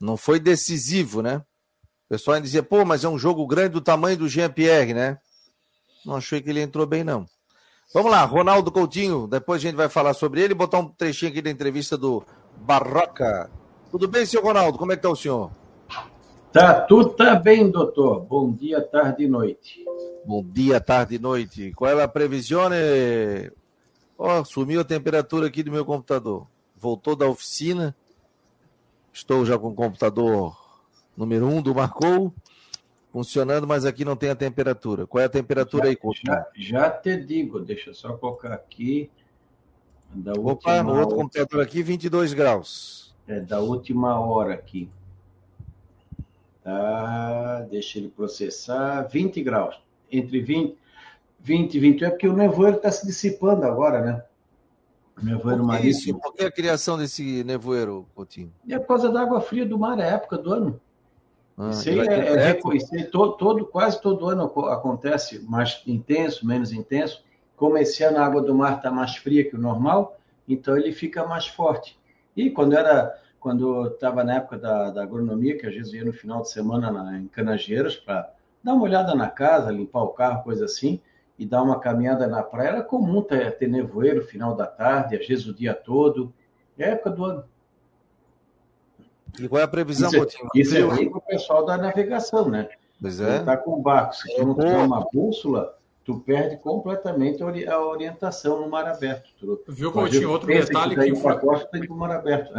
[0.00, 1.36] Não foi decisivo, né?
[1.36, 5.18] O pessoal dizia, pô, mas é um jogo grande do tamanho do Jean-Pierre, né?
[6.04, 7.26] Não achei que ele entrou bem, não.
[7.92, 11.40] Vamos lá, Ronaldo Coutinho, depois a gente vai falar sobre ele, botar um trechinho aqui
[11.40, 12.24] da entrevista do
[12.56, 13.50] Barroca.
[13.94, 14.76] Tudo bem, senhor Ronaldo?
[14.76, 15.52] Como é que está o senhor?
[16.52, 18.22] Tá, tudo tá bem, doutor.
[18.22, 19.84] Bom dia, tarde e noite.
[20.24, 21.72] Bom dia, tarde e noite.
[21.76, 22.62] Qual é a previsão?
[24.18, 26.48] Ó, oh, sumiu a temperatura aqui do meu computador.
[26.76, 27.94] Voltou da oficina.
[29.12, 30.58] Estou já com o computador
[31.16, 32.34] número 1 um do Marcou
[33.12, 35.06] funcionando, mas aqui não tem a temperatura.
[35.06, 39.08] Qual é a temperatura já, aí, já, já, te digo, deixa eu só colocar aqui.
[40.12, 44.88] Da Opa, no outro computador aqui, 22 graus é, da última hora aqui.
[46.62, 49.02] Tá, deixa ele processar.
[49.02, 49.76] 20 graus.
[50.10, 50.76] Entre 20,
[51.40, 54.24] 20 e 21 é porque o nevoeiro está se dissipando agora, né?
[55.20, 56.20] O nevoeiro por marítimo.
[56.20, 58.52] Por que a criação desse nevoeiro, Coutinho?
[58.68, 60.80] É por causa da água fria do mar, é época do ano.
[61.56, 66.72] Ah, isso aí, é, é, isso todo, todo, quase todo ano acontece, mais intenso, menos
[66.72, 67.22] intenso.
[67.56, 70.92] Como esse ano a água do mar está mais fria que o normal, então ele
[70.92, 71.96] fica mais forte.
[72.36, 76.14] E quando era quando estava na época da, da agronomia, que às vezes ia no
[76.14, 80.42] final de semana na, em Canageiras para dar uma olhada na casa, limpar o carro,
[80.42, 80.98] coisa assim,
[81.38, 85.26] e dar uma caminhada na praia, era comum ter, ter nevoeiro final da tarde, às
[85.26, 86.32] vezes o dia todo.
[86.78, 87.44] É época do ano.
[89.38, 92.48] E qual é a previsão, Isso, é, isso é ruim para o pessoal da navegação,
[92.48, 92.70] né?
[92.98, 93.40] Pois é.
[93.40, 98.60] Está com o barco, se tu não tiver uma bússola, tu perde completamente a orientação
[98.60, 99.30] no mar aberto.
[99.38, 101.12] Tu, Viu, Coutinho, outro detalhe que...
[101.12, 101.20] que...
[101.20, 102.52] Costa, tem o mar aberto?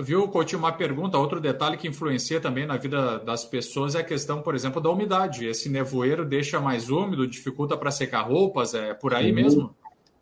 [0.00, 4.04] Viu, Coutinho, uma pergunta, outro detalhe que influencia também na vida das pessoas é a
[4.04, 5.46] questão, por exemplo, da umidade.
[5.46, 9.32] Esse nevoeiro deixa mais úmido, dificulta para secar roupas, é por aí Sim.
[9.32, 9.76] mesmo?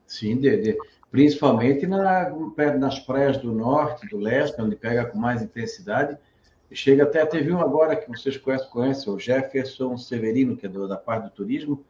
[0.07, 0.77] Sim, Dede.
[1.11, 2.31] Principalmente na,
[2.79, 6.19] nas praias do norte, do leste, onde pega com mais intensidade.
[6.73, 10.97] Chega até, teve um agora que vocês conhecem, conhecem o Jefferson Severino, que é da
[10.97, 11.85] parte do turismo.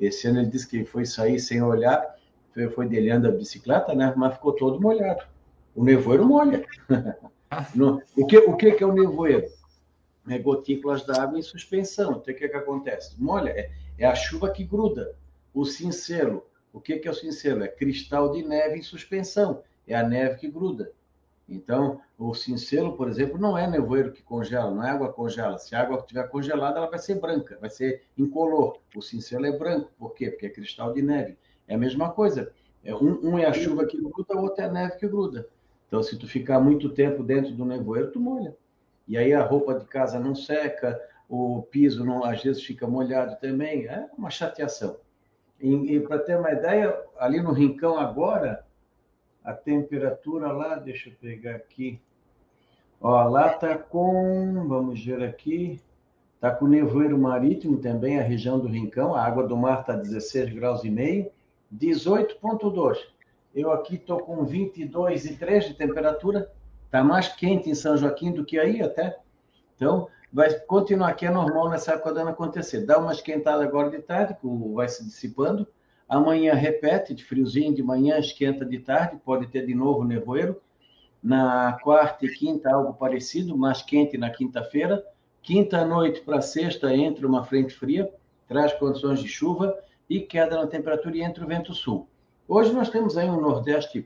[0.00, 2.16] Esse ano ele disse que foi sair sem olhar,
[2.54, 4.12] foi, foi delhando a bicicleta, né?
[4.16, 5.22] Mas ficou todo molhado.
[5.74, 6.64] O nevoeiro molha.
[8.16, 9.46] o, que, o que é o nevoeiro?
[10.28, 12.12] É gotículas d'água em suspensão.
[12.12, 13.14] Então, o que, que acontece?
[13.20, 15.14] Molha, é, é a chuva que gruda.
[15.52, 17.62] O cincelo, o que, que é o cincelo?
[17.62, 19.62] É cristal de neve em suspensão.
[19.86, 20.92] É a neve que gruda.
[21.50, 25.58] Então, o cincelo, por exemplo, não é nevoeiro que congela, não é água congela.
[25.58, 28.78] Se a água estiver congelada, ela vai ser branca, vai ser incolor.
[28.94, 29.90] O cincelo é branco.
[29.98, 30.30] Por quê?
[30.30, 31.36] Porque é cristal de neve.
[31.66, 32.52] É a mesma coisa.
[32.84, 35.48] É, um, um é a chuva que gruda, o outro é a neve que gruda.
[35.88, 38.56] Então, se tu ficar muito tempo dentro do nevoeiro, tu molha.
[39.08, 43.36] E aí a roupa de casa não seca, o piso não, às vezes fica molhado
[43.40, 43.88] também.
[43.88, 44.96] É uma chateação.
[45.60, 48.64] E, e para ter uma ideia, ali no Rincão agora,
[49.44, 52.00] a temperatura lá, deixa eu pegar aqui.
[53.00, 55.80] Ó, lá está com, vamos ver aqui,
[56.34, 60.52] está com nevoeiro marítimo também, a região do Rincão, a água do mar está 16
[60.52, 61.30] graus e meio,
[61.74, 62.98] 18,2.
[63.54, 66.50] Eu aqui estou com 22,3 de temperatura.
[66.86, 69.18] Está mais quente em São Joaquim do que aí até.
[69.76, 72.84] Então, vai continuar aqui, é normal nessa época do ano acontecer.
[72.84, 75.66] Dá uma esquentada agora de tarde, que vai se dissipando.
[76.10, 80.60] Amanhã repete, de friozinho de manhã, esquenta de tarde, pode ter de novo nevoeiro.
[81.22, 85.04] Na quarta e quinta, algo parecido, mais quente na quinta-feira.
[85.40, 88.12] Quinta noite para sexta, entra uma frente fria,
[88.48, 92.08] traz condições de chuva e queda na temperatura e entra o vento sul.
[92.48, 94.04] Hoje nós temos aí um Nordeste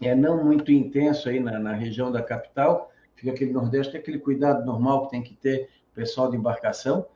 [0.00, 4.66] é, não muito intenso aí na, na região da capital, fica aquele Nordeste, aquele cuidado
[4.66, 7.06] normal que tem que ter o pessoal de embarcação.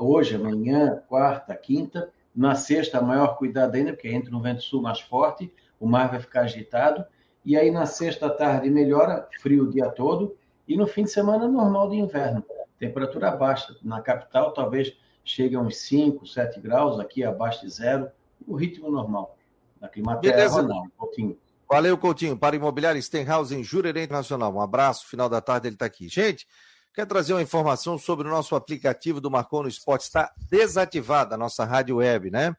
[0.00, 5.00] Hoje, amanhã, quarta, quinta, na sexta, maior cuidado ainda, porque entra no vento sul mais
[5.00, 7.04] forte, o mar vai ficar agitado.
[7.44, 10.36] E aí, na sexta tarde, melhora, frio o dia todo.
[10.68, 12.44] E no fim de semana, normal de inverno,
[12.78, 13.74] temperatura baixa.
[13.82, 18.08] Na capital, talvez chegue a uns 5, 7 graus, aqui abaixo de zero,
[18.46, 19.36] o ritmo normal.
[19.80, 20.62] Na Climaterra, Beleza.
[20.62, 21.36] não, Coutinho.
[21.68, 22.38] Valeu, Coutinho.
[22.38, 24.54] Para Imobiliário Stenhouse em Jurerê Internacional.
[24.54, 25.08] Um abraço.
[25.08, 26.08] Final da tarde ele está aqui.
[26.08, 26.46] Gente,
[26.94, 30.02] quer trazer uma informação sobre o nosso aplicativo do Marcou no Esporte.
[30.02, 32.54] Está desativada a nossa rádio web, né?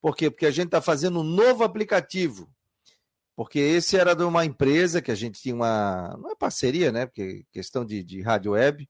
[0.00, 0.30] Por quê?
[0.30, 2.48] Porque a gente está fazendo um novo aplicativo.
[3.34, 6.16] Porque esse era de uma empresa que a gente tinha uma.
[6.20, 7.06] Não é parceria, né?
[7.06, 8.88] Porque questão de, de rádio web.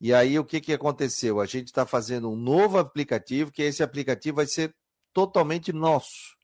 [0.00, 1.40] E aí o que, que aconteceu?
[1.40, 4.74] A gente está fazendo um novo aplicativo, que esse aplicativo vai ser
[5.12, 6.36] totalmente nosso.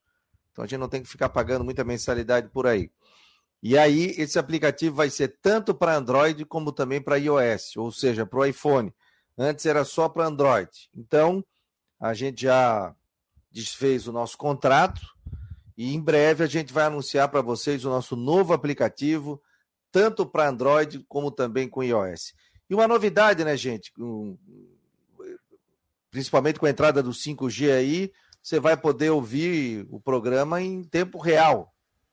[0.50, 2.90] Então a gente não tem que ficar pagando muita mensalidade por aí.
[3.62, 8.26] E aí, esse aplicativo vai ser tanto para Android como também para iOS, ou seja,
[8.26, 8.92] para o iPhone.
[9.38, 10.90] Antes era só para Android.
[10.96, 11.44] Então,
[12.00, 12.94] a gente já
[13.50, 15.00] desfez o nosso contrato
[15.76, 19.40] e em breve a gente vai anunciar para vocês o nosso novo aplicativo,
[19.92, 22.34] tanto para Android como também com iOS.
[22.68, 23.92] E uma novidade, né, gente?
[26.10, 31.18] Principalmente com a entrada do 5G aí, você vai poder ouvir o programa em tempo
[31.18, 31.72] real,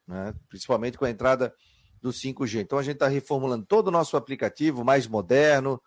[0.10, 0.34] né?
[0.50, 1.54] principalmente com a entrada
[2.02, 2.62] do 5G.
[2.62, 5.80] Então a gente está reformulando todo o nosso aplicativo mais moderno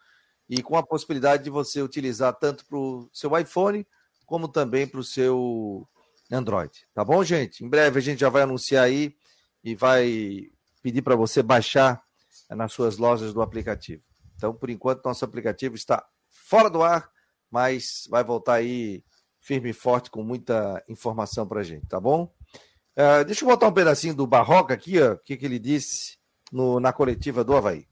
[0.49, 3.87] e com a possibilidade de você utilizar tanto para o seu iPhone
[4.25, 5.87] como também para o seu
[6.31, 6.87] Android.
[6.95, 7.65] Tá bom, gente?
[7.65, 9.15] Em breve a gente já vai anunciar aí
[9.65, 10.51] e vai
[10.83, 12.03] pedir para você baixar
[12.51, 14.03] nas suas lojas do aplicativo.
[14.37, 17.11] Então, por enquanto, nosso aplicativo está fora do ar,
[17.51, 19.05] mas vai voltar aí
[19.41, 22.33] firme e forte com muita informação para a gente, tá bom?
[22.97, 26.19] Uh, deixa eu botar um pedacinho do Barroca aqui, o que, que ele disse
[26.53, 27.87] no, na coletiva do Havaí.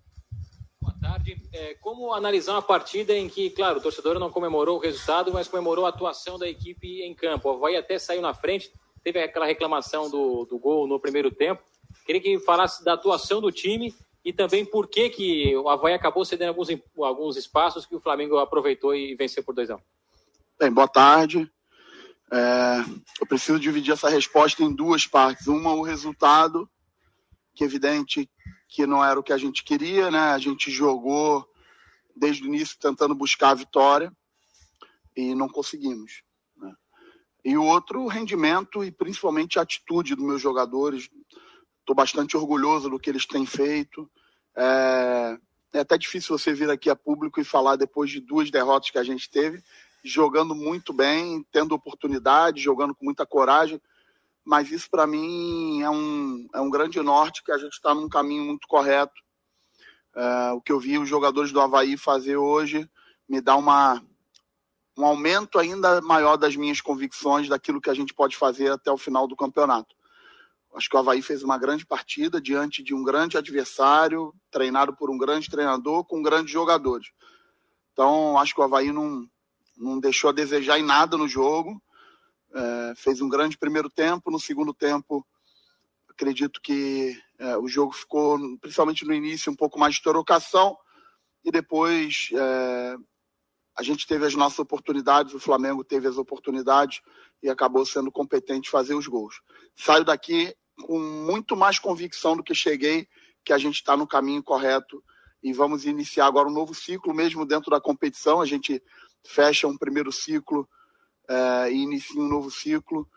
[0.80, 1.36] Boa tarde.
[1.52, 5.48] É, como analisar uma partida em que, claro, o torcedor não comemorou o resultado, mas
[5.48, 7.48] comemorou a atuação da equipe em campo?
[7.48, 8.70] O Havaí até saiu na frente,
[9.02, 11.62] teve aquela reclamação do, do gol no primeiro tempo.
[12.04, 16.24] Queria que falasse da atuação do time e também por que, que o Havaí acabou
[16.24, 19.78] cedendo alguns, alguns espaços que o Flamengo aproveitou e venceu por 2 a 1
[20.58, 21.50] Bem, boa tarde.
[22.32, 22.84] É,
[23.20, 25.48] eu preciso dividir essa resposta em duas partes.
[25.48, 26.70] Uma, o resultado,
[27.54, 28.30] que é evidente
[28.68, 30.30] que não era o que a gente queria, né?
[30.30, 31.44] A gente jogou
[32.14, 34.12] desde o início tentando buscar a vitória
[35.16, 36.22] e não conseguimos.
[36.56, 36.72] Né?
[37.44, 41.10] E o outro, o rendimento e principalmente a atitude dos meus jogadores.
[41.80, 44.08] Estou bastante orgulhoso do que eles têm feito.
[44.56, 45.36] É,
[45.72, 48.98] é até difícil você vir aqui a público e falar depois de duas derrotas que
[48.98, 49.60] a gente teve
[50.02, 53.80] jogando muito bem, tendo oportunidade, jogando com muita coragem.
[54.44, 58.08] Mas isso, para mim, é um, é um grande norte que a gente está num
[58.08, 59.12] caminho muito correto
[60.14, 62.88] É, o que eu vi os jogadores do Havaí fazer hoje
[63.28, 64.02] me dá uma,
[64.98, 68.98] um aumento ainda maior das minhas convicções daquilo que a gente pode fazer até o
[68.98, 69.94] final do campeonato.
[70.74, 75.10] Acho que o Havaí fez uma grande partida diante de um grande adversário, treinado por
[75.10, 77.08] um grande treinador, com grandes jogadores.
[77.92, 79.28] Então, acho que o Havaí não,
[79.80, 81.82] não deixou a desejar em nada no jogo.
[82.54, 84.30] É, fez um grande primeiro tempo.
[84.30, 85.26] No segundo tempo,
[86.08, 90.76] acredito que é, o jogo ficou, principalmente no início, um pouco mais de trocação.
[91.44, 92.96] E depois é,
[93.76, 97.00] a gente teve as nossas oportunidades, o Flamengo teve as oportunidades
[97.42, 99.40] e acabou sendo competente fazer os gols.
[99.74, 103.08] Saio daqui com muito mais convicção do que cheguei,
[103.44, 105.02] que a gente está no caminho correto
[105.42, 108.40] e vamos iniciar agora um novo ciclo, mesmo dentro da competição.
[108.40, 108.82] A gente
[109.26, 110.68] fecha um primeiro ciclo
[111.28, 113.08] é, e inicia um novo ciclo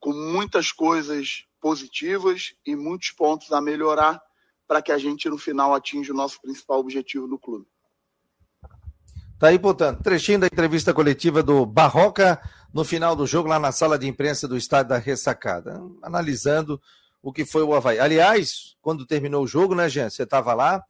[0.00, 4.20] com muitas coisas positivas e muitos pontos a melhorar
[4.66, 7.66] para que a gente no final atinja o nosso principal objetivo do clube.
[9.38, 12.40] Tá aí, portanto, trechinho da entrevista coletiva do Barroca
[12.72, 16.80] no final do jogo, lá na sala de imprensa do estádio da Ressacada, analisando
[17.22, 17.98] o que foi o Havaí.
[17.98, 20.10] Aliás, quando terminou o jogo, né, Jean?
[20.10, 20.82] Você estava lá,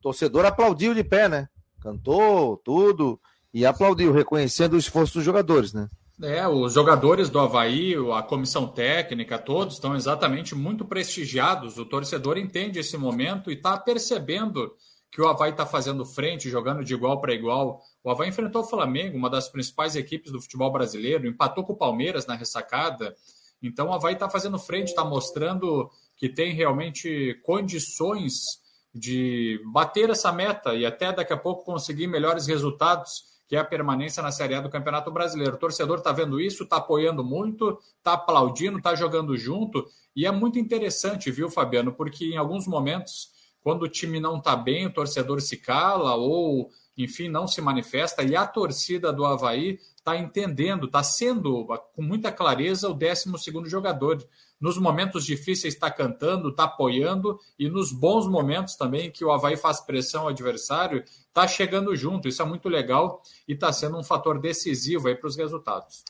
[0.00, 1.48] torcedor aplaudiu de pé, né?
[1.80, 3.20] Cantou tudo
[3.52, 5.88] e aplaudiu, reconhecendo o esforço dos jogadores, né?
[6.22, 11.78] É, os jogadores do Havaí, a comissão técnica, todos estão exatamente muito prestigiados.
[11.78, 14.70] O torcedor entende esse momento e está percebendo
[15.10, 17.80] que o Havaí está fazendo frente, jogando de igual para igual.
[18.04, 21.76] O Havaí enfrentou o Flamengo, uma das principais equipes do futebol brasileiro, empatou com o
[21.76, 23.16] Palmeiras na ressacada.
[23.62, 28.60] Então o Havaí está fazendo frente, está mostrando que tem realmente condições
[28.94, 33.64] de bater essa meta e até daqui a pouco conseguir melhores resultados, que é a
[33.64, 35.56] permanência na Série A do Campeonato Brasileiro.
[35.56, 39.84] O torcedor está vendo isso, está apoiando muito, está aplaudindo, está jogando junto.
[40.14, 41.92] E é muito interessante, viu, Fabiano?
[41.92, 43.28] Porque em alguns momentos
[43.60, 48.22] quando o time não está bem, o torcedor se cala ou, enfim, não se manifesta.
[48.22, 53.32] E a torcida do Havaí está entendendo, está sendo com muita clareza o 12
[53.66, 54.24] jogador.
[54.60, 59.56] Nos momentos difíceis está cantando, está apoiando e nos bons momentos também que o Havaí
[59.56, 62.28] faz pressão ao adversário, está chegando junto.
[62.28, 66.04] Isso é muito legal e está sendo um fator decisivo aí para os resultados.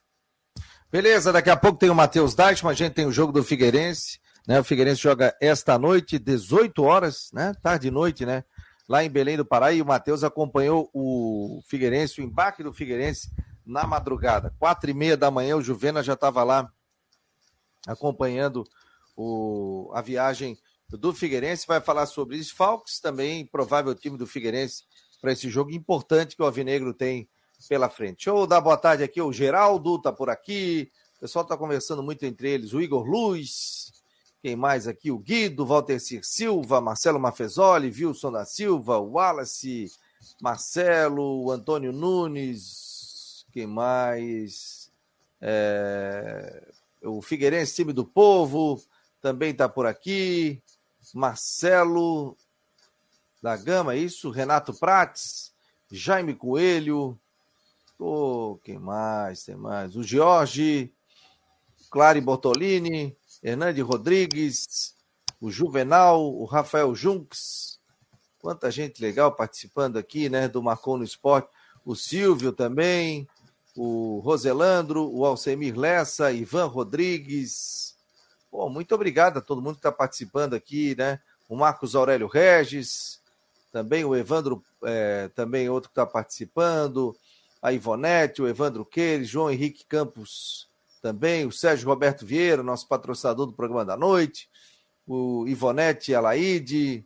[0.90, 4.18] Beleza, daqui a pouco tem o Matheus Deichmann, a gente tem o jogo do Figueirense.
[4.48, 4.58] Né?
[4.58, 7.54] O Figueirense joga esta noite, 18 horas, né?
[7.62, 8.42] Tarde e noite, né?
[8.88, 9.72] Lá em Belém do Pará.
[9.72, 13.30] E o Matheus acompanhou o Figueirense, o embarque do Figueirense
[13.64, 14.52] na madrugada.
[14.58, 16.68] Quatro e meia da manhã, o Juvena já estava lá
[17.86, 18.64] acompanhando
[19.16, 21.66] o, a viagem do Figueirense.
[21.66, 22.54] Vai falar sobre isso.
[22.54, 24.84] Falcos também, provável time do Figueirense
[25.20, 27.28] para esse jogo importante que o Avinegro tem
[27.68, 28.26] pela frente.
[28.26, 29.20] Deixa eu dar boa tarde aqui.
[29.20, 30.90] O Geraldo tá por aqui.
[31.16, 32.72] O pessoal está conversando muito entre eles.
[32.72, 33.92] O Igor Luz,
[34.42, 35.10] quem mais aqui?
[35.10, 39.92] O Guido, Walter Cir Silva, Marcelo Mafezoli, Wilson da Silva, Wallace,
[40.40, 44.90] Marcelo, Antônio Nunes, quem mais?
[45.40, 46.72] É...
[47.02, 48.82] O Figueirense, time do povo,
[49.20, 50.62] também está por aqui.
[51.14, 52.36] Marcelo
[53.42, 54.30] da Gama, isso?
[54.30, 55.52] Renato Prates,
[55.90, 57.18] Jaime Coelho,
[57.98, 59.44] oh, quem mais?
[59.44, 59.96] Tem mais?
[59.96, 60.92] O Jorge,
[61.90, 64.94] Clary Bortolini, Hernande Rodrigues,
[65.40, 67.80] o Juvenal, o Rafael Junks.
[68.40, 70.48] Quanta gente legal participando aqui, né?
[70.48, 71.48] Do Marcon no Esporte.
[71.84, 73.26] O Silvio também,
[73.76, 77.96] o Roselandro, o Alcemir Lessa, Ivan Rodrigues.
[78.50, 81.20] Pô, muito obrigado a todo mundo que está participando aqui, né?
[81.48, 83.20] O Marcos Aurélio Regis,
[83.72, 87.16] também o Evandro, é, também outro que está participando,
[87.62, 90.68] a Ivonete, o Evandro Queires, João Henrique Campos
[91.00, 94.48] também, o Sérgio Roberto Vieira, nosso patrocinador do programa da noite,
[95.06, 97.04] o Ivonete Alaide,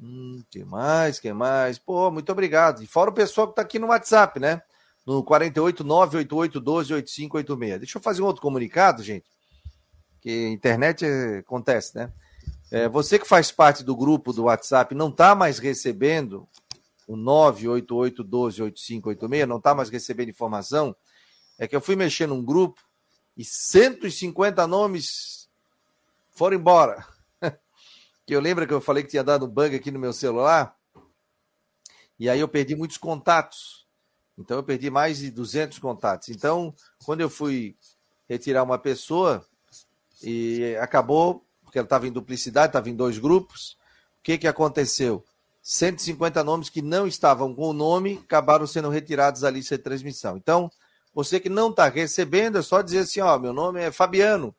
[0.00, 1.78] hum, que mais, que mais?
[1.78, 2.82] Pô, muito obrigado.
[2.82, 4.62] E fora o pessoal que está aqui no WhatsApp, né?
[5.04, 7.78] No 48988128586.
[7.78, 9.26] Deixa eu fazer um outro comunicado, gente,
[10.20, 11.04] que internet
[11.38, 12.12] acontece, né?
[12.70, 16.48] É, você que faz parte do grupo do WhatsApp não está mais recebendo
[17.06, 20.96] o 988128586, não está mais recebendo informação,
[21.58, 22.80] é que eu fui mexer num grupo
[23.36, 25.48] e 150 nomes
[26.30, 27.06] foram embora.
[28.26, 30.76] que eu lembro que eu falei que tinha dado um bug aqui no meu celular.
[32.18, 33.81] E aí eu perdi muitos contatos.
[34.42, 36.28] Então eu perdi mais de 200 contatos.
[36.28, 36.74] Então,
[37.04, 37.76] quando eu fui
[38.28, 39.44] retirar uma pessoa
[40.22, 43.78] e acabou, porque ela estava em duplicidade, estava em dois grupos,
[44.20, 45.24] o que, que aconteceu?
[45.62, 50.36] 150 nomes que não estavam com o nome acabaram sendo retirados da lista de transmissão.
[50.36, 50.70] Então,
[51.14, 54.54] você que não está recebendo, é só dizer assim: ó, meu nome é Fabiano.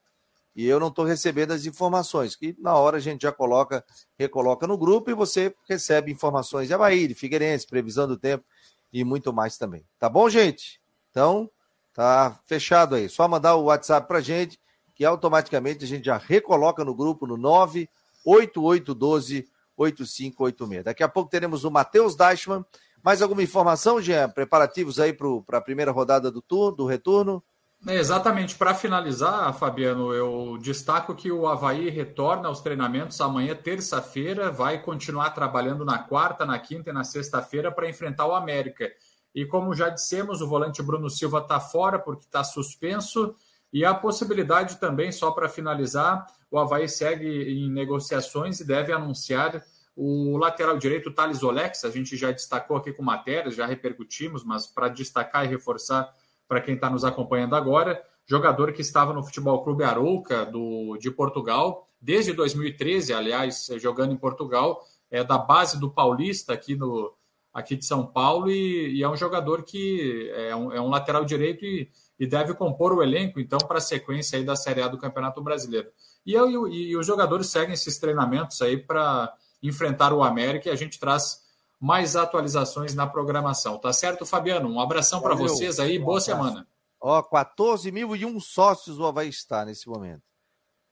[0.56, 3.84] e eu não estou recebendo as informações, que na hora a gente já coloca,
[4.18, 8.46] recoloca no grupo e você recebe informações de Havaí, de Figueirense, previsão do tempo
[8.94, 9.84] e muito mais também.
[9.98, 10.80] Tá bom, gente?
[11.10, 11.50] Então,
[11.94, 13.10] tá fechado aí.
[13.10, 14.60] Só mandar o WhatsApp pra gente,
[14.94, 20.84] que automaticamente a gente já recoloca no grupo no 98812 8586.
[20.84, 22.64] Daqui a pouco teremos o Matheus Deichmann.
[23.02, 24.30] Mais alguma informação, Jean?
[24.30, 27.44] Preparativos aí para a primeira rodada do turno, do retorno?
[27.86, 28.56] É, exatamente.
[28.56, 35.32] Para finalizar, Fabiano, eu destaco que o Havaí retorna aos treinamentos amanhã, terça-feira, vai continuar
[35.32, 38.90] trabalhando na quarta, na quinta e na sexta-feira para enfrentar o América.
[39.36, 43.36] E como já dissemos, o volante Bruno Silva está fora porque está suspenso.
[43.72, 49.62] E a possibilidade também, só para finalizar, o Havaí segue em negociações e deve anunciar
[49.94, 51.84] o lateral direito Thales Olex.
[51.84, 56.10] A gente já destacou aqui com matérias, já repercutimos, mas para destacar e reforçar
[56.54, 61.10] para quem está nos acompanhando agora, jogador que estava no Futebol Clube Arouca do, de
[61.10, 67.12] Portugal, desde 2013, aliás, jogando em Portugal, é da base do Paulista aqui, no,
[67.52, 71.26] aqui de São Paulo, e, e é um jogador que é um, é um lateral
[71.26, 71.90] direito e,
[72.20, 75.42] e, deve compor o elenco, então, para a sequência aí da Série A do Campeonato
[75.42, 75.90] Brasileiro.
[76.24, 80.72] E, eu, e, e os jogadores seguem esses treinamentos aí para enfrentar o América e
[80.72, 81.42] a gente traz
[81.84, 83.78] mais atualizações na programação.
[83.78, 84.70] Tá certo, Fabiano?
[84.70, 86.66] Um abração para vocês aí, boa semana.
[86.98, 90.24] Ó, 14.001 sócios o Havaí está nesse momento.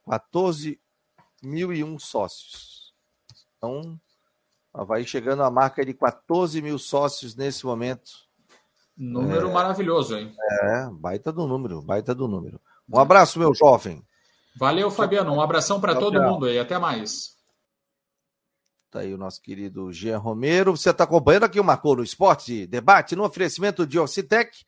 [0.06, 2.94] 14.001 sócios.
[3.56, 3.98] Então,
[4.74, 8.12] o Havaí chegando à marca de 14 mil sócios nesse momento.
[8.98, 10.36] Número é, maravilhoso, hein?
[10.62, 12.60] É, baita do número, baita do número.
[12.94, 14.06] Um abraço, meu jovem.
[14.58, 15.32] Valeu, Fabiano.
[15.32, 16.34] Um abração para todo tchau.
[16.34, 16.60] mundo aí.
[16.60, 17.38] Até mais.
[18.92, 20.76] Tá aí o nosso querido Jean Romero.
[20.76, 24.66] Você está acompanhando aqui o Marcou no Esporte Debate no oferecimento de Ocitec,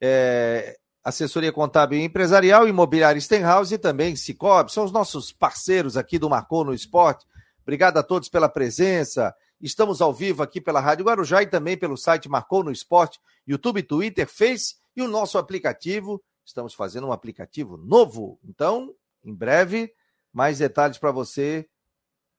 [0.00, 4.72] é, assessoria contábil e empresarial, imobiliária Stenhouse e também Cicobi.
[4.72, 7.26] São os nossos parceiros aqui do Marcou no Esporte.
[7.62, 9.34] Obrigado a todos pela presença.
[9.60, 13.82] Estamos ao vivo aqui pela Rádio Guarujá e também pelo site Marcou no Esporte, YouTube,
[13.82, 16.22] Twitter, Face e o nosso aplicativo.
[16.44, 18.38] Estamos fazendo um aplicativo novo.
[18.44, 18.94] Então,
[19.24, 19.92] em breve,
[20.32, 21.68] mais detalhes para você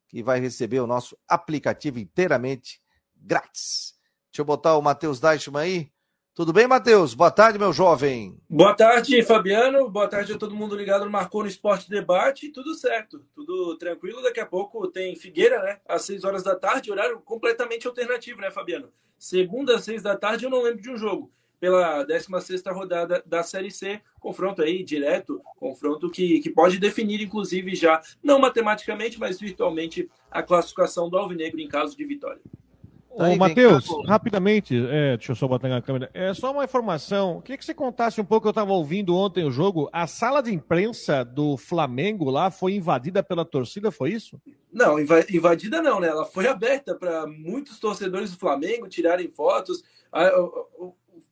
[0.09, 2.81] que vai receber o nosso aplicativo inteiramente
[3.15, 3.93] grátis.
[4.31, 5.91] Deixa eu botar o Matheus Deichmann aí.
[6.33, 7.13] Tudo bem, Matheus?
[7.13, 8.39] Boa tarde, meu jovem.
[8.49, 9.89] Boa tarde, Fabiano.
[9.89, 12.49] Boa tarde a todo mundo ligado no Marcou no Esporte Debate.
[12.49, 14.21] Tudo certo, tudo tranquilo.
[14.21, 15.79] Daqui a pouco tem Figueira, né?
[15.87, 18.91] Às 6 horas da tarde, horário completamente alternativo, né, Fabiano?
[19.17, 23.43] Segunda às 6 da tarde, eu não lembro de um jogo pela 16ª rodada da
[23.43, 24.01] Série C.
[24.19, 30.41] Confronto aí direto, confronto que, que pode definir, inclusive, já, não matematicamente, mas virtualmente, a
[30.41, 32.41] classificação do Alvinegro em caso de vitória.
[33.11, 36.09] Ô, Matheus, rapidamente, é, deixa eu só botar na câmera.
[36.13, 37.41] É só uma informação.
[37.41, 38.47] Queria que você contasse um pouco.
[38.47, 39.89] Eu estava ouvindo ontem o jogo.
[39.91, 44.39] A sala de imprensa do Flamengo lá foi invadida pela torcida, foi isso?
[44.71, 46.07] Não, invadida não, né?
[46.07, 49.83] Ela foi aberta para muitos torcedores do Flamengo tirarem fotos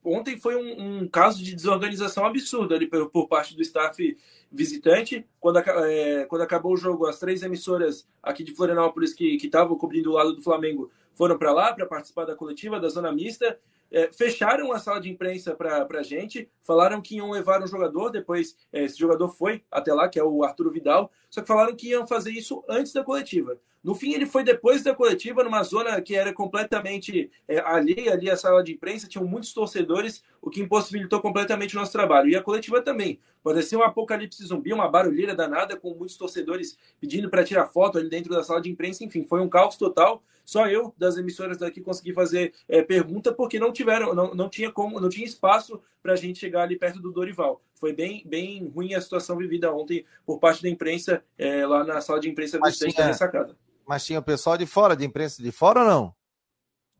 [0.04, 4.17] ontem foi um, um, caso de desorganização absurda ali por, por parte do staff
[4.52, 5.26] visitante.
[5.39, 10.12] Quando, é, quando acabou o jogo, as três emissoras aqui de Florianópolis que estavam cobrindo
[10.12, 13.58] o lado do Flamengo foram para lá para participar da coletiva da zona mista
[13.91, 18.10] é, fecharam a sala de imprensa para a gente, falaram que iam levar um jogador,
[18.10, 21.75] depois é, esse jogador foi até lá, que é o Arturo Vidal, só que falaram
[21.75, 23.58] que iam fazer isso antes da coletiva.
[23.84, 28.30] No fim, ele foi depois da coletiva, numa zona que era completamente é, alheia ali
[28.30, 32.29] à sala de imprensa, tinham muitos torcedores, o que impossibilitou completamente o nosso trabalho.
[32.29, 33.19] E a coletiva também.
[33.43, 38.10] Parecia um apocalipse zumbi, uma barulheira danada, com muitos torcedores pedindo para tirar foto ali
[38.10, 39.03] dentro da sala de imprensa.
[39.03, 40.23] Enfim, foi um caos total.
[40.45, 44.71] Só eu, das emissoras daqui, consegui fazer é, pergunta, porque não tiveram, não, não tinha
[44.71, 47.62] como, não tinha espaço para a gente chegar ali perto do Dorival.
[47.75, 51.99] Foi bem, bem ruim a situação vivida ontem por parte da imprensa, é, lá na
[51.99, 53.57] sala de imprensa do Estante da Sacada.
[53.86, 56.16] Mas tinha o pessoal de fora, de imprensa de fora ou não?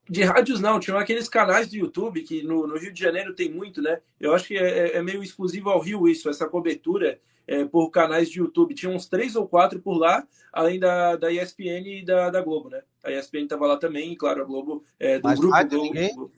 [0.10, 3.52] De rádios não, tinham aqueles canais do YouTube que no, no, Rio de Janeiro tem
[3.52, 4.00] muito, né?
[4.20, 7.90] Eu acho que é, é, é meio exclusivo ao Rio isso, essa cobertura é, por
[7.90, 8.76] canais de YouTube.
[8.76, 12.70] Tinha uns três ou quatro por lá, além da, da ESPN e da, da Globo,
[12.70, 12.82] né?
[13.04, 15.54] A ESPN estava lá também, e claro, a Globo é, do Mas grupo.
[15.54, 16.16] Rádio do, ninguém?
[16.16, 16.32] Do...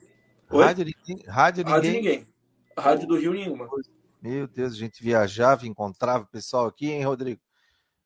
[0.50, 1.24] Rádio, ninguém?
[1.26, 1.74] rádio ninguém?
[1.74, 2.26] Rádio ninguém.
[2.76, 3.68] Rádio do Rio nenhuma.
[4.22, 7.40] Meu Deus, a gente viajava, encontrava o pessoal aqui, hein, Rodrigo?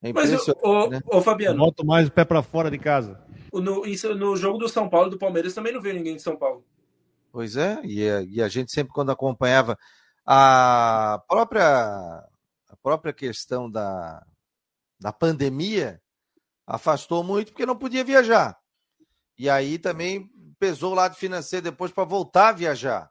[0.03, 0.31] É Mas,
[0.63, 1.01] ô, né?
[1.07, 1.59] ô, Fabiano.
[1.59, 3.24] Volto mais o pé para fora de casa.
[3.61, 6.37] No, isso, no jogo do São Paulo do Palmeiras também não veio ninguém de São
[6.37, 6.65] Paulo.
[7.31, 9.79] Pois é, e a, e a gente sempre, quando acompanhava
[10.25, 11.65] a própria,
[12.69, 14.25] a própria questão da,
[15.01, 16.01] da pandemia,
[16.67, 18.59] afastou muito porque não podia viajar.
[19.37, 23.11] E aí também pesou o lado financeiro depois para voltar a viajar.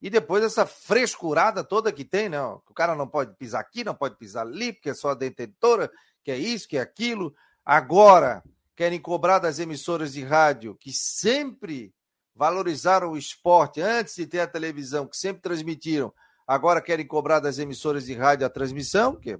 [0.00, 2.40] E depois essa frescurada toda que tem, né?
[2.40, 5.90] O cara não pode pisar aqui, não pode pisar ali, porque é só detentora,
[6.22, 7.34] que é isso, que é aquilo.
[7.64, 8.42] Agora
[8.78, 11.92] querem cobrar das emissoras de rádio que sempre
[12.32, 16.14] valorizaram o esporte antes de ter a televisão, que sempre transmitiram.
[16.46, 19.36] Agora querem cobrar das emissoras de rádio a transmissão, que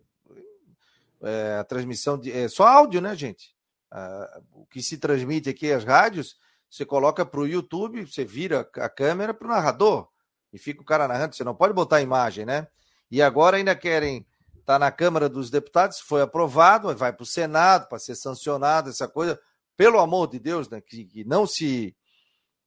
[1.22, 3.55] é, a transmissão de, é só áudio, né, gente?
[3.93, 6.36] Ah, o que se transmite aqui as rádios,
[6.68, 10.09] você coloca para o YouTube, você vira a câmera para o narrador
[10.53, 11.36] e fica o cara narrando.
[11.36, 12.66] Você não pode botar imagem, né?
[13.09, 14.26] E agora ainda querem
[14.69, 18.91] estar tá na Câmara dos Deputados, foi aprovado, vai para o Senado para ser sancionado,
[18.91, 19.41] essa coisa.
[19.77, 20.81] Pelo amor de Deus, né?
[20.81, 21.97] Que, que, não se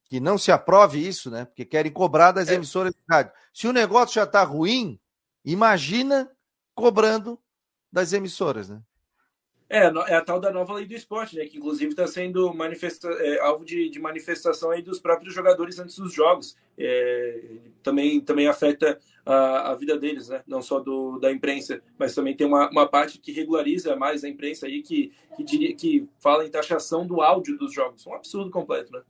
[0.05, 1.45] que não se aprove isso, né?
[1.45, 2.55] Porque querem cobrar das é.
[2.55, 3.31] emissoras de rádio.
[3.53, 4.99] Se o negócio já está ruim,
[5.45, 6.29] imagina
[6.73, 7.39] cobrando
[7.91, 8.81] das emissoras, né?
[9.73, 11.45] É, é a tal da nova lei do esporte, né?
[11.45, 15.97] Que inclusive está sendo manifesta é, alvo de, de, manifestação aí dos próprios jogadores antes
[15.97, 16.57] dos jogos.
[16.77, 17.41] É,
[17.81, 20.43] também, também afeta a, a, vida deles, né?
[20.45, 24.29] Não só do, da imprensa, mas também tem uma, uma parte que regulariza mais a
[24.29, 28.05] imprensa aí, que, que, diria, que fala em taxação do áudio dos jogos.
[28.05, 29.01] Um absurdo completo, né?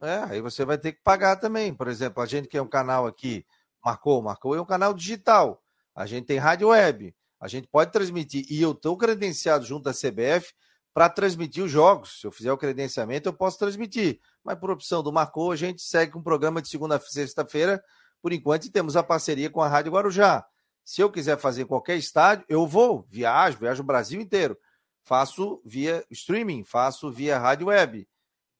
[0.00, 1.72] É, aí você vai ter que pagar também.
[1.72, 3.46] Por exemplo, a gente que é um canal aqui,
[3.84, 5.62] marcou, marcou, é um canal digital.
[5.94, 7.14] A gente tem rádio web.
[7.40, 10.52] A gente pode transmitir, e eu estou credenciado junto à CBF
[10.94, 12.20] para transmitir os jogos.
[12.20, 14.18] Se eu fizer o credenciamento, eu posso transmitir.
[14.42, 17.82] Mas por opção do Marcou, a gente segue com um programa de segunda a sexta-feira,
[18.22, 20.44] por enquanto, temos a parceria com a Rádio Guarujá.
[20.84, 24.58] Se eu quiser fazer em qualquer estádio, eu vou, viajo, viajo o Brasil inteiro.
[25.04, 28.08] Faço via streaming, faço via rádio web.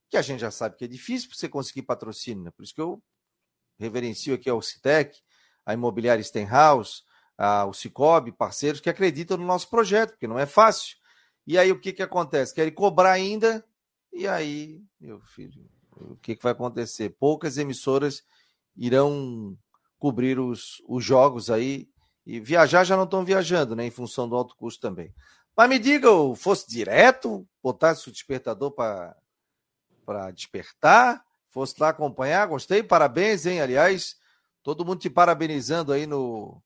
[0.08, 2.50] Que a gente já sabe que é difícil para você conseguir patrocínio, né?
[2.50, 3.02] Por isso que eu
[3.78, 5.18] reverencio aqui ao Citec,
[5.64, 7.02] a Imobiliária Stenhouse,
[7.38, 10.96] o Cicobi, parceiros que acreditam no nosso projeto, porque não é fácil.
[11.46, 12.54] E aí o que, que acontece?
[12.54, 13.64] Querem cobrar ainda,
[14.12, 17.10] e aí, meu filho, o que, que vai acontecer?
[17.18, 18.24] Poucas emissoras
[18.76, 19.56] irão
[19.98, 21.88] cobrir os, os jogos aí,
[22.24, 23.86] e viajar já não estão viajando, né?
[23.86, 25.14] Em função do alto custo também.
[25.56, 29.14] Mas me diga, fosse direto, botasse o despertador para
[30.32, 33.60] despertar, fosse lá acompanhar, gostei, parabéns, hein?
[33.60, 34.16] Aliás,
[34.62, 36.60] todo mundo te parabenizando aí no,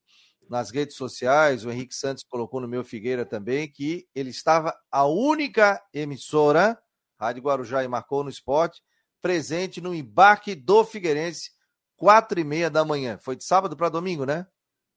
[0.50, 5.06] nas redes sociais, o Henrique Santos colocou no meu Figueira também, que ele estava a
[5.06, 6.76] única emissora,
[7.18, 8.82] Rádio Guarujá e marcou no esporte,
[9.22, 11.52] presente no embarque do Figueirense,
[11.96, 13.16] quatro e meia da manhã.
[13.22, 14.44] Foi de sábado para domingo, né?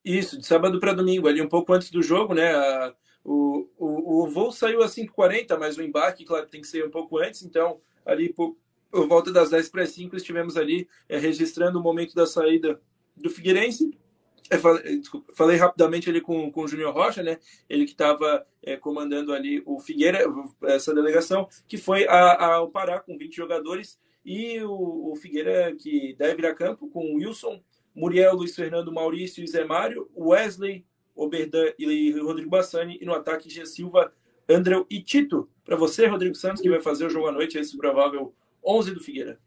[0.03, 2.51] Isso, de sábado para domingo, ali um pouco antes do jogo, né?
[3.23, 6.89] O, o, o voo saiu às 5h40, mas o embarque, claro, tem que ser um
[6.89, 8.57] pouco antes, então ali por,
[8.89, 12.81] por volta das 10 para 5 estivemos ali é, registrando o momento da saída
[13.15, 13.95] do Figueirense
[14.49, 17.39] é, falei, desculpa, falei rapidamente ali com, com o Júnior Rocha, né?
[17.69, 20.19] Ele que estava é, comandando ali o Figueira,
[20.63, 26.41] essa delegação, que foi ao Pará com 20 jogadores, e o, o, Figueira que deve
[26.41, 27.61] ir a campo com Wilson,
[27.93, 30.85] Muriel, Luiz Fernando, Maurício e Zé Mário, Wesley,
[31.15, 33.65] Oberdan e Rodrigo Bassani, e no ataque G.
[33.65, 34.13] Silva,
[34.49, 35.49] André e Tito.
[35.63, 38.33] Para você, Rodrigo Santos, que vai fazer o jogo à noite, esse provável
[38.65, 39.39] 11 do Figueira.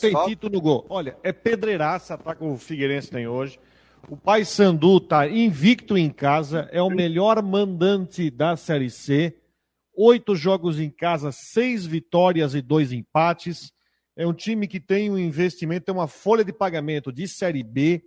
[0.00, 0.86] Tem Tito no gol.
[0.88, 3.58] Olha, é pedreiraça tá, o Figueirense tem hoje.
[4.08, 9.36] O Pai Sandu tá invicto em casa, é o melhor mandante da Série C.
[9.92, 13.72] Oito jogos em casa, seis vitórias e dois empates.
[14.16, 18.02] É um time que tem um investimento, tem uma folha de pagamento de Série B.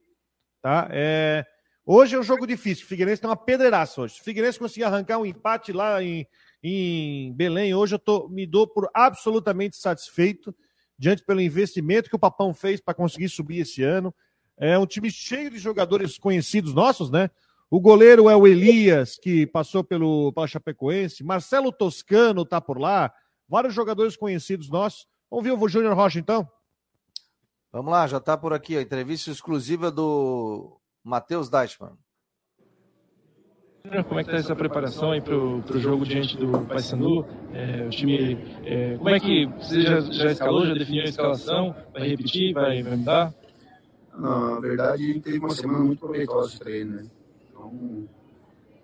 [0.61, 0.87] Tá?
[0.91, 1.45] É...
[1.85, 2.85] Hoje é um jogo difícil.
[2.85, 4.15] O Figueirense tem uma pedreiraça hoje.
[4.15, 6.25] Se o Figueirense conseguir arrancar um empate lá em,
[6.63, 10.55] em Belém, hoje eu tô, me dou por absolutamente satisfeito
[10.99, 14.13] diante pelo investimento que o Papão fez para conseguir subir esse ano.
[14.57, 17.31] É um time cheio de jogadores conhecidos nossos, né?
[17.71, 21.23] O goleiro é o Elias, que passou pelo pela Chapecoense.
[21.23, 23.13] Marcelo Toscano está por lá.
[23.47, 25.07] Vários jogadores conhecidos nossos.
[25.31, 26.49] Vamos ver o Júnior Rocha, então?
[27.71, 31.97] Vamos lá, já está por aqui a entrevista exclusiva do Matheus Deichmann.
[33.81, 37.25] Como é que está essa preparação aí para o jogo diante do Paysandu?
[37.53, 41.73] É, o time, é, como é que você já, já escalou, já definiu a escalação?
[41.93, 43.33] Vai repetir, vai, vai mudar?
[44.17, 47.05] Na verdade teve uma semana muito proveitosa de treino, né?
[47.49, 48.07] Então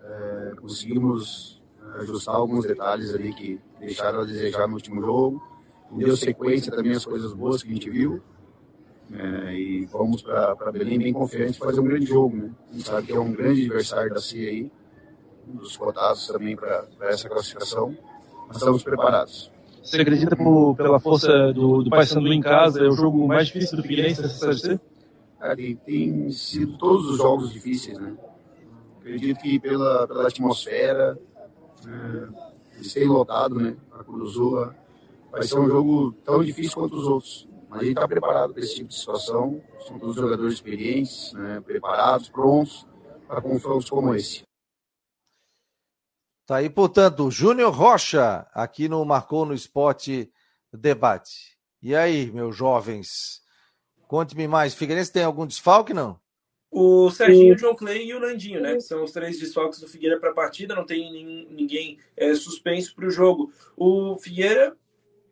[0.02, 1.62] é, conseguimos
[2.00, 5.43] ajustar alguns detalhes ali que deixaram a desejar no último jogo.
[5.91, 8.22] Deu sequência também as coisas boas que a gente viu.
[9.12, 12.52] É, e vamos para Belém bem confiantes fazer um grande jogo, né?
[12.72, 14.72] A gente sabe que é um grande adversário da CIA aí
[15.48, 17.96] dos cotados também para essa classificação.
[18.48, 19.52] Mas estamos preparados.
[19.84, 23.78] Você acredita por, pela força do, do Paysandu em casa, é o jogo mais difícil
[23.78, 24.80] do Figueirense nessa Série?
[25.39, 28.16] Cara, tem sido todos os jogos difíceis, né?
[29.00, 31.20] Acredito que pela, pela atmosfera,
[31.88, 33.76] é, ser lotado, né?
[33.91, 34.76] A Cruzua,
[35.32, 37.48] vai ser um jogo tão difícil quanto os outros.
[37.70, 39.62] Mas a gente está preparado para esse tipo de situação.
[39.88, 42.88] São todos jogadores experientes, né, preparados, prontos
[43.28, 44.45] para confrontos como esse.
[46.46, 50.32] Tá aí, portanto, Júnior Rocha, aqui no Marcou no Esporte
[50.72, 51.58] Debate.
[51.82, 53.41] E aí, meus jovens,
[54.08, 54.76] conte-me mais.
[54.76, 56.20] Figueirense tem algum desfalque, não?
[56.70, 58.80] O Serginho, o John Clay e o Nandinho, né?
[58.80, 63.08] São os três desfalques do Figueira para a partida, não tem ninguém é, suspenso para
[63.08, 63.52] o jogo.
[63.76, 64.76] O Figueira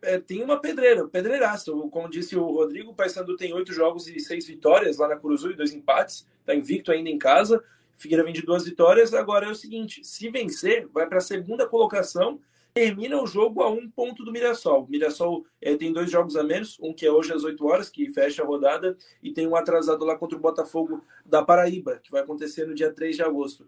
[0.01, 1.72] é, tem uma pedreira, pedreiraça.
[1.91, 5.51] Como disse o Rodrigo, o Paysandu tem oito jogos e seis vitórias lá na Curuzu
[5.51, 6.28] e dois empates.
[6.39, 7.64] Está invicto ainda em casa.
[7.95, 9.13] Figueira vem de duas vitórias.
[9.13, 12.39] Agora é o seguinte: se vencer, vai para a segunda colocação.
[12.74, 14.86] Termina o jogo a um ponto do Mirassol.
[14.86, 17.88] O Mirassol é, tem dois jogos a menos, um que é hoje às 8 horas,
[17.88, 22.09] que fecha a rodada, e tem um atrasado lá contra o Botafogo da Paraíba, que
[22.09, 23.67] vai acontecer no dia 3 de agosto.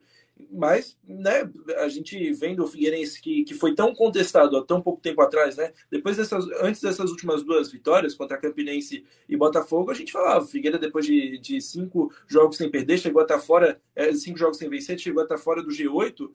[0.51, 4.99] Mas, né, a gente vendo o Figueirense que, que foi tão contestado há tão pouco
[4.99, 5.71] tempo atrás, né?
[5.89, 10.47] Depois dessas, antes dessas últimas duas vitórias contra Campinense e Botafogo, a gente falava, o
[10.47, 14.57] Figueira depois de, de cinco jogos sem perder, chegou a estar fora, é, cinco jogos
[14.57, 16.29] sem vencer, chegou a estar fora do G8,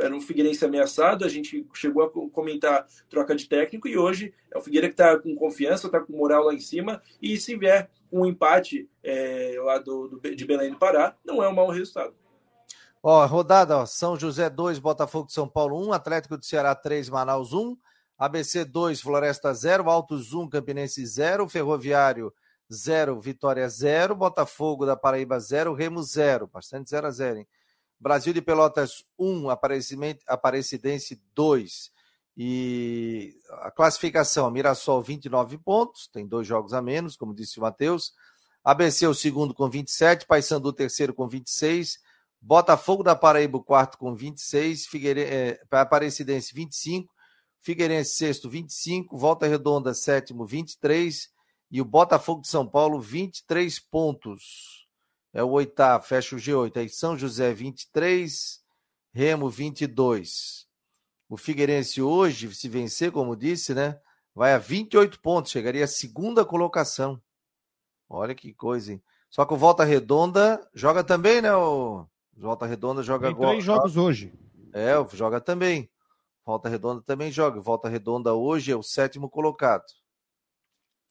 [0.00, 4.58] era um Figueirense ameaçado, a gente chegou a comentar troca de técnico e hoje é
[4.58, 7.90] o Figueira que está com confiança, está com moral lá em cima e se vier
[8.12, 12.14] um empate é, lá do, do, de Belém do Pará, não é um mau resultado.
[13.02, 17.08] Ó, rodada, ó, São José 2, Botafogo de São Paulo 1, Atlético do Ceará 3,
[17.08, 17.76] Manaus 1,
[18.18, 22.32] ABC 2, Floresta 0, Altos 1, Campinense 0, Ferroviário
[22.70, 27.48] 0, Vitória 0, Botafogo da Paraíba 0, Remo 0, bastante 0 a 0, hein?
[28.00, 29.50] Brasil de Pelotas 1,
[30.26, 31.92] Aparecidense 2.
[32.36, 38.12] E a classificação, Mirassol 29 pontos, tem dois jogos a menos, como disse o Matheus.
[38.64, 41.98] ABC o segundo com 27, Paysandu o terceiro com 26,
[42.40, 45.20] Botafogo da Paraíba, o quarto com 26, Figueire...
[45.20, 47.12] É, Aparecidense 25,
[47.60, 51.28] Figueirense sexto 25, Volta Redonda sétimo 23
[51.70, 54.79] e o Botafogo de São Paulo 23 pontos.
[55.32, 56.76] É o oitavo, fecha o G8.
[56.76, 58.60] Aí São José 23,
[59.12, 60.66] Remo 22.
[61.28, 64.00] O Figueirense hoje, se vencer, como disse, né,
[64.34, 67.20] vai a 28 pontos, chegaria à segunda colocação.
[68.08, 69.02] Olha que coisa, hein?
[69.30, 72.04] Só que o Volta Redonda joga também, né, o
[72.36, 74.32] Volta Redonda joga Tem três jogos hoje.
[74.72, 75.88] É, joga também.
[76.44, 77.60] Volta Redonda também joga.
[77.60, 79.84] Volta Redonda hoje é o sétimo colocado.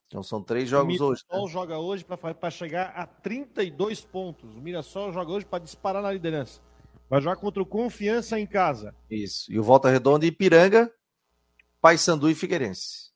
[0.10, 1.22] Então são três jogos hoje.
[1.30, 1.54] O Mirassol né?
[1.54, 4.56] joga hoje para chegar a 32 pontos.
[4.56, 6.60] O Mirassol joga hoje para disparar na liderança.
[7.08, 8.96] Vai jogar contra o Confiança em casa.
[9.10, 9.52] Isso.
[9.52, 10.92] E o Volta Redonda e Ipiranga,
[11.80, 13.10] Paysandu e Figueirense.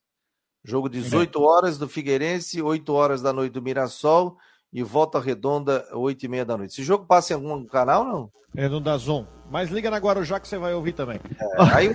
[0.63, 1.41] Jogo 18 é.
[1.41, 4.37] horas do Figueirense, 8 horas da noite do Mirassol
[4.71, 6.73] e Volta Redonda, 8 e meia da noite.
[6.73, 8.31] Esse jogo passa em algum canal, não?
[8.55, 9.25] É no Dazon.
[9.49, 11.19] Mas liga na Guarujá que você vai ouvir também.
[11.39, 11.89] É, aí...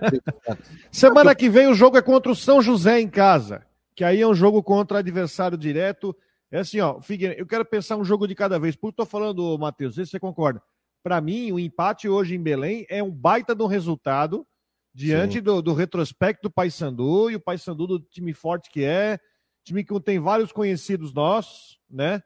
[0.90, 3.64] Semana que vem o jogo é contra o São José em casa,
[3.94, 6.16] que aí é um jogo contra adversário direto.
[6.50, 8.76] É assim, ó, Figueiredo, eu quero pensar um jogo de cada vez.
[8.76, 10.62] Por que eu tô falando, Matheus, se você concorda.
[11.02, 14.46] Para mim, o empate hoje em Belém é um baita de um resultado
[14.94, 19.18] diante do, do, retrospecto do Paysandu e o Paysandu do time forte que é,
[19.64, 22.22] time que tem vários conhecidos nossos, né?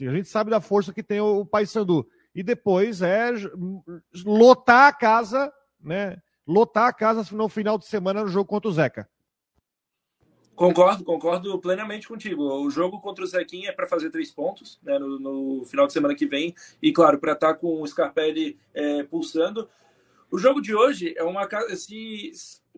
[0.00, 2.06] A gente sabe da força que tem o, o Paysandu.
[2.34, 3.30] E depois é
[4.24, 6.20] lotar a casa, né?
[6.46, 9.08] Lotar a casa no final de semana no jogo contra o Zeca.
[10.58, 12.42] Concordo, concordo plenamente contigo.
[12.42, 15.92] O jogo contra o Zequinha é para fazer três pontos né, no, no, final de
[15.92, 16.52] semana que vem.
[16.82, 19.68] E, claro, para estar tá com o Scarpelli é, pulsando.
[20.28, 21.48] O jogo de hoje é uma.
[21.76, 22.32] Se,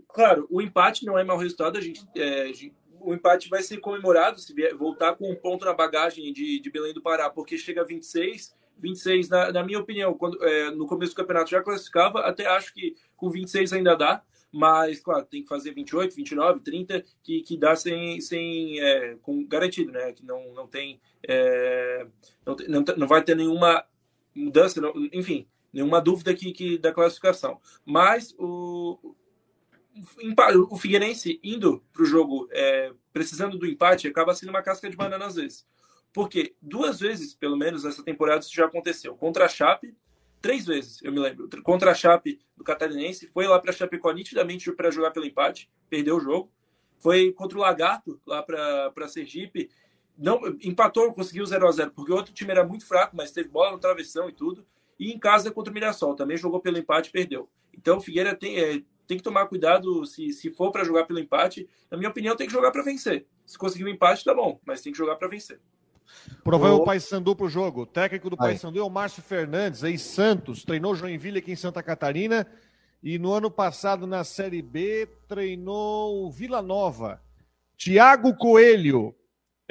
[0.08, 1.78] claro, o empate não é mau resultado.
[1.78, 5.34] A gente, é, a gente o empate vai ser comemorado se vier, voltar com um
[5.34, 8.54] ponto na bagagem de, de Belém do Pará, porque chega a 26.
[8.76, 12.74] 26, na, na minha opinião, quando, é, no começo do campeonato já classificava, até acho
[12.74, 14.22] que com 26 ainda dá,
[14.52, 19.46] mas, claro, tem que fazer 28, 29, 30, que, que dá sem, sem é, com
[19.46, 20.12] garantido, né?
[20.12, 21.00] Que não, não tem.
[21.26, 22.06] É,
[22.44, 23.84] não, não, não vai ter nenhuma
[24.34, 27.60] mudança, não, enfim, nenhuma dúvida que, que da classificação.
[27.84, 29.14] Mas o,
[30.68, 34.96] o Figueirense indo para o jogo é, precisando do empate acaba sendo uma casca de
[34.96, 35.66] banana às vezes.
[36.12, 39.14] Porque duas vezes, pelo menos, essa temporada isso já aconteceu.
[39.14, 39.94] Contra a Chape,
[40.40, 41.48] três vezes, eu me lembro.
[41.62, 46.16] Contra a Chape do Catarinense, foi lá para Chapecó nitidamente para jogar pelo empate, perdeu
[46.16, 46.52] o jogo.
[46.98, 49.70] Foi contra o Lagarto, lá para Sergipe,
[50.20, 53.48] não empatou, conseguiu 0 a 0 porque o outro time era muito fraco, mas teve
[53.48, 54.66] bola no travessão e tudo.
[54.98, 57.48] E em casa contra o Mirassol, também jogou pelo empate e perdeu.
[57.72, 61.18] Então o Figueira tem, é, tem que tomar cuidado se, se for para jogar pelo
[61.18, 61.66] empate.
[61.90, 63.26] Na minha opinião, tem que jogar para vencer.
[63.46, 65.58] Se conseguir um empate, tá bom, mas tem que jogar para vencer.
[66.44, 67.82] Provável o Paysandu para o jogo.
[67.82, 70.64] O técnico do Paysandu é o Márcio Fernandes, ex-Santos.
[70.64, 72.46] Treinou Joinville aqui em Santa Catarina.
[73.02, 77.20] E no ano passado, na Série B, treinou Vila Nova.
[77.76, 79.14] Tiago Coelho.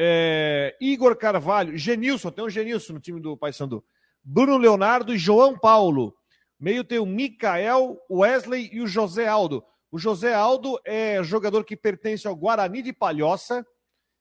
[0.01, 3.83] é, Igor Carvalho, Genilson, tem um Genilson no time do Paysandu.
[4.23, 6.15] Bruno Leonardo e João Paulo.
[6.59, 9.63] Meio tem o Mikael, Wesley e o José Aldo.
[9.91, 13.65] O José Aldo é jogador que pertence ao Guarani de Palhoça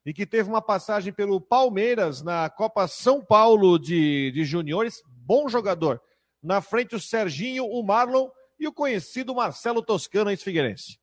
[0.09, 5.02] e que teve uma passagem pelo Palmeiras na Copa São Paulo de, de Juniores.
[5.06, 6.00] Bom jogador.
[6.42, 10.98] Na frente o Serginho, o Marlon e o conhecido Marcelo Toscano, ex-figueirense.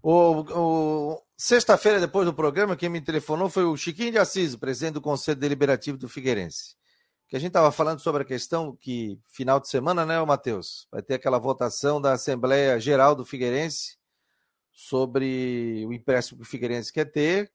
[0.00, 4.94] O, o Sexta-feira, depois do programa, quem me telefonou foi o Chiquinho de Assis, presidente
[4.94, 6.76] do Conselho Deliberativo do Figueirense.
[7.28, 10.86] Que a gente estava falando sobre a questão que, final de semana, né, Matheus?
[10.92, 13.98] Vai ter aquela votação da Assembleia Geral do Figueirense
[14.70, 17.50] sobre o empréstimo que o Figueirense quer ter,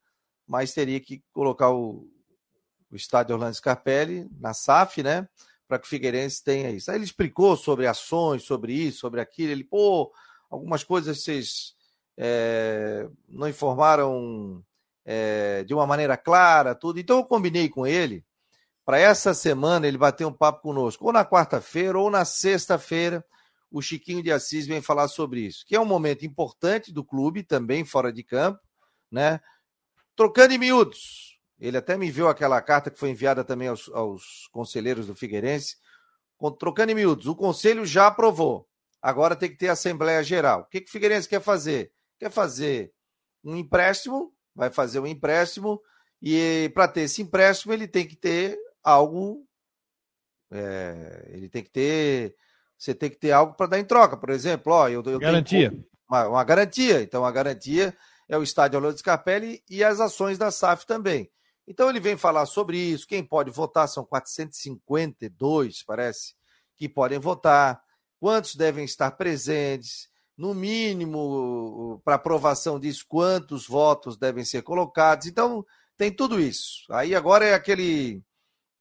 [0.47, 2.07] mas teria que colocar o,
[2.91, 5.27] o estádio Orlando Scarpelli na SAF, né?
[5.67, 6.91] Para que o Figueirense tenha isso.
[6.91, 9.51] Aí ele explicou sobre ações, sobre isso, sobre aquilo.
[9.51, 10.11] Ele, pô,
[10.49, 11.75] algumas coisas vocês
[12.17, 14.63] é, não informaram
[15.03, 16.99] é, de uma maneira clara, tudo.
[16.99, 18.23] Então eu combinei com ele
[18.85, 23.25] para essa semana ele bater um papo conosco, ou na quarta-feira ou na sexta-feira.
[23.71, 27.43] O Chiquinho de Assis vem falar sobre isso, que é um momento importante do clube,
[27.43, 28.59] também fora de campo,
[29.11, 29.41] né?
[30.15, 31.39] Trocando em miúdos.
[31.59, 35.77] Ele até me enviou aquela carta que foi enviada também aos, aos conselheiros do Figueirense.
[36.59, 37.27] Trocando em miúdos.
[37.27, 38.67] O conselho já aprovou.
[39.01, 40.61] Agora tem que ter Assembleia Geral.
[40.61, 41.91] O que, que o Figueirense quer fazer?
[42.19, 42.91] quer fazer
[43.43, 45.81] um empréstimo, vai fazer um empréstimo,
[46.21, 49.45] e para ter esse empréstimo ele tem que ter algo.
[50.51, 52.35] É, ele tem que ter.
[52.77, 54.17] Você tem que ter algo para dar em troca.
[54.17, 55.69] Por exemplo, ó, eu, eu garantia.
[55.69, 57.01] Tenho uma, uma, garantia.
[57.01, 57.95] Então, a garantia
[58.27, 61.29] é o estádio Orlando Scarpelli e as ações da SAF também.
[61.67, 63.07] Então, ele vem falar sobre isso.
[63.07, 66.35] Quem pode votar são 452, parece,
[66.75, 67.81] que podem votar.
[68.19, 70.09] Quantos devem estar presentes?
[70.37, 75.27] no mínimo, para aprovação disso, quantos votos devem ser colocados.
[75.27, 75.65] Então,
[75.97, 76.85] tem tudo isso.
[76.91, 78.21] Aí agora é aquele,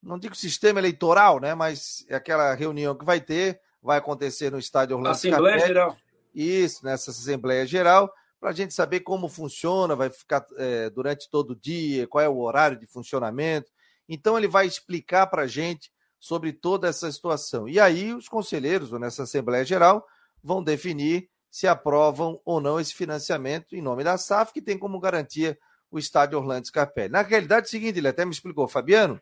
[0.03, 1.55] não digo sistema eleitoral, né?
[1.55, 5.75] Mas é aquela reunião que vai ter, vai acontecer no estádio Orlando Assembleia Capelli.
[5.75, 5.97] Geral.
[6.35, 8.13] Isso, nessa Assembleia Geral,
[8.45, 12.29] para a gente saber como funciona, vai ficar é, durante todo o dia, qual é
[12.29, 13.73] o horário de funcionamento.
[14.07, 15.91] Então, ele vai explicar para a gente
[16.21, 17.67] sobre toda essa situação.
[17.67, 20.07] E aí, os conselheiros, nessa Assembleia Geral,
[20.43, 25.01] vão definir se aprovam ou não esse financiamento em nome da SAF, que tem como
[25.01, 25.59] garantia
[25.91, 27.09] o estádio Orlando Scarpelli.
[27.09, 29.21] Na realidade, é o seguinte, ele até me explicou, Fabiano, o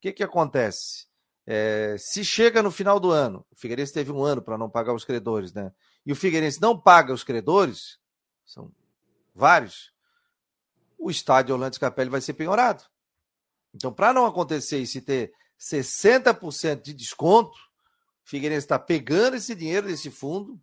[0.00, 1.06] que, que acontece?
[1.46, 4.94] É, se chega no final do ano, o Figueirense teve um ano para não pagar
[4.94, 5.70] os credores, né?
[6.04, 7.98] E o Figueirense não paga os credores,
[8.48, 8.72] são
[9.34, 9.92] vários,
[10.98, 12.82] o estádio Orlando Scarpelli vai ser penhorado.
[13.74, 17.56] Então, para não acontecer isso e ter 60% de desconto,
[18.24, 20.60] Figueirense está pegando esse dinheiro desse fundo,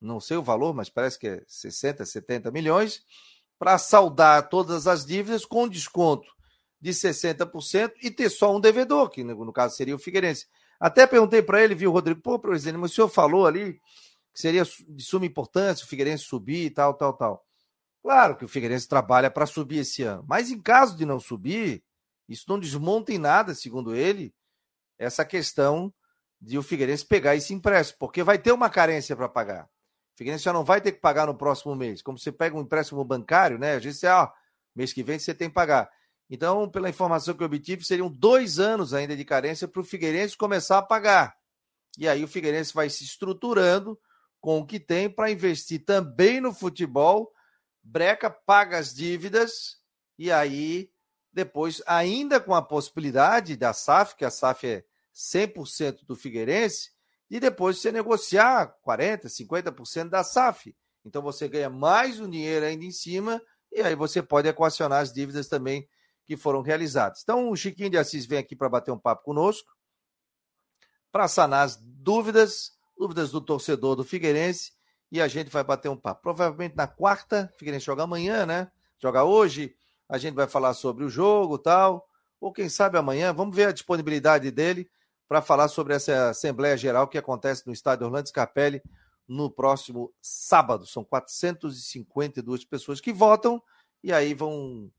[0.00, 3.02] não sei o valor, mas parece que é 60, 70 milhões,
[3.58, 6.30] para saldar todas as dívidas com desconto
[6.80, 10.46] de 60% e ter só um devedor, que no caso seria o Figueirense.
[10.78, 13.80] Até perguntei para ele, viu, Rodrigo, pô, presidente, mas o senhor falou ali
[14.34, 17.46] que seria de suma importância o Figueirense subir e tal, tal, tal.
[18.02, 21.82] Claro que o Figueirense trabalha para subir esse ano, mas em caso de não subir,
[22.28, 24.34] isso não desmonta em nada, segundo ele,
[24.98, 25.94] essa questão
[26.40, 29.70] de o Figueirense pegar esse empréstimo, porque vai ter uma carência para pagar.
[30.16, 32.02] Figueirense já não vai ter que pagar no próximo mês.
[32.02, 33.72] Como você pega um empréstimo bancário, né?
[33.72, 34.02] A gente diz,
[34.74, 35.90] mês que vem você tem que pagar.
[36.28, 40.36] Então, pela informação que eu obtive, seriam dois anos ainda de carência para o Figueirense
[40.36, 41.36] começar a pagar.
[41.98, 43.98] E aí o Figueirense vai se estruturando
[44.44, 47.32] com o que tem para investir também no futebol.
[47.82, 49.78] Breca paga as dívidas
[50.18, 50.90] e aí
[51.32, 54.84] depois, ainda com a possibilidade da SAF, que a SAF é
[55.14, 56.90] 100% do Figueirense,
[57.30, 60.76] e depois você negociar 40%, 50% da SAF.
[61.06, 63.40] Então você ganha mais um dinheiro ainda em cima
[63.72, 65.88] e aí você pode equacionar as dívidas também
[66.26, 67.22] que foram realizadas.
[67.22, 69.72] Então o Chiquinho de Assis vem aqui para bater um papo conosco,
[71.10, 74.72] para sanar as dúvidas, dúvidas do torcedor do Figueirense
[75.10, 76.22] e a gente vai bater um papo.
[76.22, 78.70] Provavelmente na quarta, Figueirense joga amanhã, né?
[78.98, 79.76] Joga hoje,
[80.08, 82.08] a gente vai falar sobre o jogo tal,
[82.40, 84.90] ou quem sabe amanhã, vamos ver a disponibilidade dele
[85.28, 88.82] para falar sobre essa Assembleia Geral que acontece no estádio Orlando Scarpelli
[89.26, 90.86] no próximo sábado.
[90.86, 93.62] São 452 pessoas que votam
[94.02, 94.90] e aí vão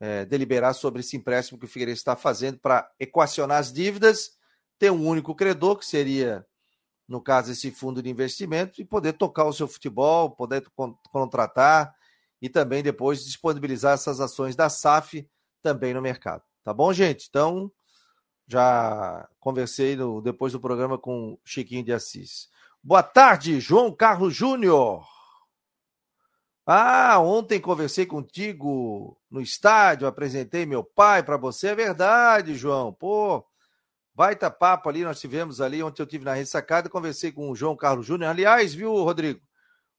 [0.00, 4.32] é, deliberar sobre esse empréstimo que o Figueirense está fazendo para equacionar as dívidas,
[4.78, 6.46] ter um único credor, que seria,
[7.08, 10.64] no caso, esse fundo de investimento, e poder tocar o seu futebol, poder
[11.10, 11.94] contratar
[12.40, 15.28] e também depois disponibilizar essas ações da SAF
[15.62, 16.42] também no mercado.
[16.62, 17.26] Tá bom, gente?
[17.28, 17.70] Então,
[18.46, 22.48] já conversei no, depois do programa com Chiquinho de Assis.
[22.82, 25.06] Boa tarde, João Carlos Júnior.
[26.66, 31.68] Ah, ontem conversei contigo no estádio, apresentei meu pai para você.
[31.68, 32.92] É verdade, João.
[32.92, 33.44] Pô,
[34.14, 37.76] baita papo ali, nós tivemos ali, ontem eu tive na ressacada, conversei com o João
[37.76, 38.30] Carlos Júnior.
[38.30, 39.40] Aliás, viu, Rodrigo?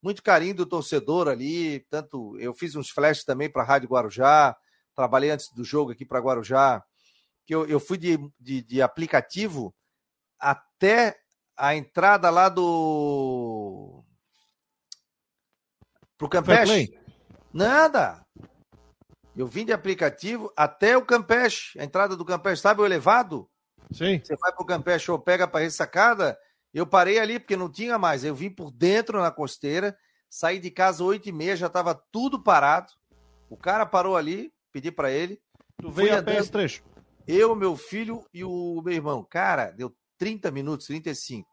[0.01, 4.55] Muito carinho do torcedor ali, tanto eu fiz uns flashes também para a Rádio Guarujá,
[4.95, 6.83] trabalhei antes do jogo aqui para Guarujá,
[7.45, 9.75] que eu, eu fui de, de, de aplicativo
[10.39, 11.17] até
[11.57, 14.03] a entrada lá do
[16.17, 16.97] Pro Campeche?
[17.53, 18.25] Nada.
[19.35, 23.49] Eu vim de aplicativo até o Campeche, a entrada do Campeche, sabe o elevado?
[23.91, 24.19] Sim.
[24.23, 26.37] Você vai pro Campeche ou pega para ressacada,
[26.73, 28.23] eu parei ali porque não tinha mais.
[28.23, 29.97] Eu vim por dentro na costeira,
[30.29, 32.91] saí de casa oito e meia, já estava tudo parado.
[33.49, 35.41] O cara parou ali, pedi para ele.
[35.81, 36.83] Tu veio a pé esse trecho?
[37.27, 39.23] Eu, meu filho e o meu irmão.
[39.23, 41.49] Cara, deu 30 minutos, 35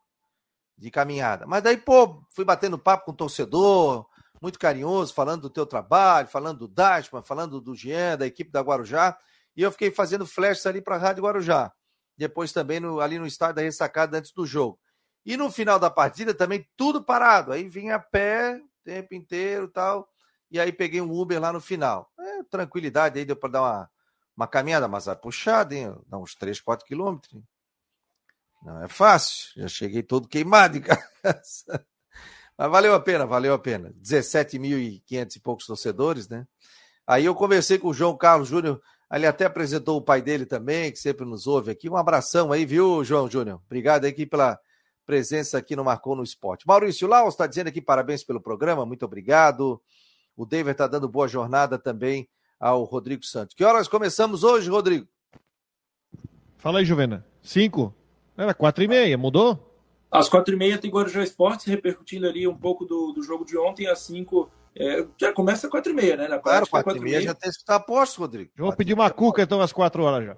[0.77, 1.47] de caminhada.
[1.47, 4.07] Mas daí, pô, fui batendo papo com o torcedor,
[4.41, 8.61] muito carinhoso, falando do teu trabalho, falando do Dashman, falando do Jean, da equipe da
[8.61, 9.17] Guarujá,
[9.57, 11.73] e eu fiquei fazendo flashes ali para a Rádio Guarujá.
[12.17, 14.79] Depois também no, ali no estádio da ressacada antes do jogo.
[15.25, 17.53] E no final da partida também tudo parado.
[17.53, 20.09] Aí vinha a pé o tempo inteiro tal.
[20.51, 22.11] E aí peguei um Uber lá no final.
[22.19, 23.91] É, tranquilidade, aí deu para dar uma,
[24.37, 25.95] uma caminhada, mas é puxada, hein?
[26.07, 27.41] Dá uns 3, 4 quilômetros.
[28.63, 29.51] Não é fácil.
[29.57, 30.83] Já cheguei todo queimado em
[31.23, 31.87] casa.
[32.57, 33.93] Mas valeu a pena, valeu a pena.
[34.01, 36.47] 17.500 e poucos torcedores, né?
[37.07, 38.81] Aí eu conversei com o João Carlos Júnior,
[39.19, 41.89] ele até apresentou o pai dele também, que sempre nos ouve aqui.
[41.89, 43.61] Um abração aí, viu, João Júnior?
[43.67, 44.59] Obrigado aqui pela
[45.05, 46.67] presença aqui no Marcou no Esporte.
[46.67, 49.81] Maurício Laus está dizendo aqui parabéns pelo programa, muito obrigado.
[50.37, 53.55] O David está dando boa jornada também ao Rodrigo Santos.
[53.55, 55.07] Que horas começamos hoje, Rodrigo?
[56.57, 57.27] Fala aí, Juvena.
[57.43, 57.95] Cinco?
[58.37, 59.69] Era quatro e meia, mudou?
[60.11, 63.59] Às quatro e meia tem Guarujá Esportes, repercutindo ali um pouco do, do jogo de
[63.59, 63.87] ontem.
[63.87, 66.29] Às cinco, é, já começa às quatro e meia, né?
[66.29, 68.51] Na claro, quatro, e meia já tem que estar posto, Rodrigo.
[68.57, 70.37] Eu vou pedir uma cuca, então, às quatro horas já.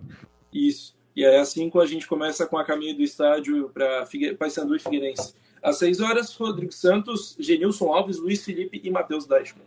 [0.53, 0.97] Isso.
[1.15, 4.35] E aí, às cinco, a gente começa com a caminho do estádio para Figue...
[4.35, 5.35] Paysandu e Figueirense.
[5.63, 9.65] Às seis horas, Rodrigo Santos, Genilson Alves, Luiz Felipe e Matheus Deichmann.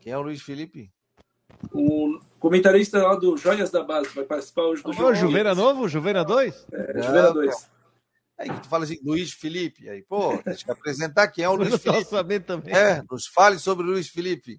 [0.00, 0.90] Quem é o Luiz Felipe?
[1.72, 5.14] O comentarista lá do Joias da Base, vai participar hoje do jogo.
[5.14, 5.86] Juveira novo?
[5.86, 6.66] Juveira 2?
[6.72, 7.70] É, Juveira 2.
[8.40, 9.86] Aí tu fala assim, Luiz Felipe.
[9.90, 12.06] Aí, pô, deixa eu apresentar quem é o Luiz Felipe.
[12.06, 12.74] Sabendo também.
[12.74, 14.58] É, nos fale sobre o Luiz Felipe.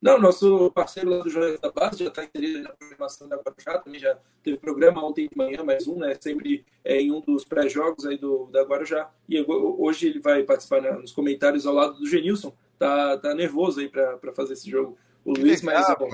[0.00, 3.78] Não, nosso parceiro lá do Jornal da Base já está inserido na programação da Guarujá,
[3.78, 6.14] também já teve programa ontem de manhã, mais um, né?
[6.20, 9.10] Sempre é, em um dos pré-jogos aí do, da Guarujá.
[9.28, 12.54] E hoje ele vai participar nos comentários ao lado do Genilson.
[12.78, 14.96] Tá, tá nervoso aí para fazer esse jogo.
[15.24, 16.10] O que Luiz, legal, mas é bom.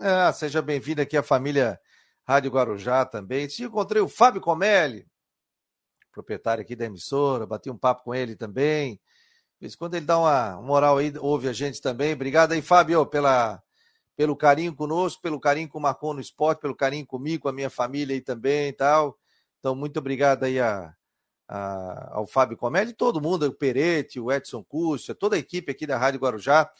[0.00, 1.78] Ah, seja bem-vindo aqui à família
[2.24, 3.48] Rádio Guarujá também.
[3.48, 5.06] Se encontrei o Fábio Comelli,
[6.14, 9.00] proprietário aqui da emissora, bati um papo com ele também.
[9.78, 12.12] Quando ele dá uma moral aí, ouve a gente também.
[12.12, 13.62] Obrigado aí, Fábio, pela,
[14.16, 17.52] pelo carinho conosco, pelo carinho com o Marcon no esporte, pelo carinho comigo, com a
[17.52, 19.18] minha família aí também e tal.
[19.58, 20.94] Então, muito obrigado aí a,
[21.48, 25.86] a, ao Fábio Comelli, todo mundo, o Perete, o Edson Cúcia, toda a equipe aqui
[25.86, 26.70] da Rádio Guarujá,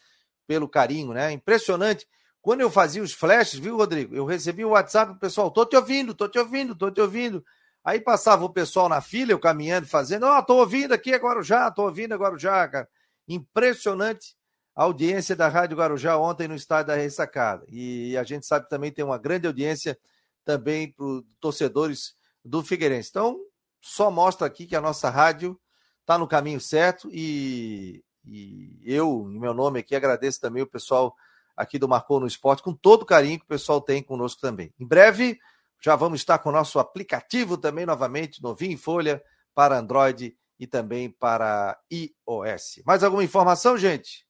[0.46, 1.32] pelo carinho, né?
[1.32, 2.06] Impressionante.
[2.42, 4.14] Quando eu fazia os flashes, viu, Rodrigo?
[4.14, 7.42] Eu recebi o WhatsApp do pessoal, tô te ouvindo, tô te ouvindo, tô te ouvindo.
[7.84, 11.42] Aí passava o pessoal na fila, eu caminhando, fazendo, ó, oh, tô ouvindo aqui agora
[11.42, 12.88] já, tô ouvindo agora já, cara.
[13.28, 14.34] Impressionante
[14.74, 17.64] a audiência da Rádio Guarujá ontem no estádio da Ressacada.
[17.68, 19.98] E a gente sabe também tem uma grande audiência
[20.44, 22.14] também para os torcedores
[22.44, 23.10] do Figueirense.
[23.10, 23.38] Então,
[23.80, 25.60] só mostra aqui que a nossa rádio
[26.00, 31.14] está no caminho certo e, e, eu, em meu nome aqui, agradeço também o pessoal
[31.56, 34.72] aqui do Marcou no Esporte, com todo o carinho que o pessoal tem conosco também.
[34.78, 35.38] Em breve,
[35.80, 39.22] já vamos estar com o nosso aplicativo também novamente, novinho em folha,
[39.54, 42.82] para Android e também para iOS.
[42.86, 44.26] Mais alguma informação, gente?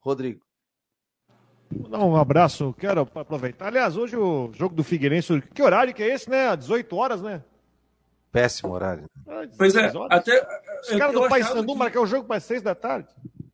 [0.00, 0.44] Rodrigo.
[1.70, 3.66] Vou dar um abraço, quero aproveitar.
[3.66, 6.56] Aliás, hoje o jogo do Figueirense, que horário que é esse, né?
[6.56, 7.42] 18 horas, né?
[8.30, 9.04] Péssimo horário.
[9.26, 10.46] Ah, pois é, até.
[10.82, 11.78] Os caras do Paysandu que...
[11.78, 13.08] marcaram o jogo para 6 da tarde.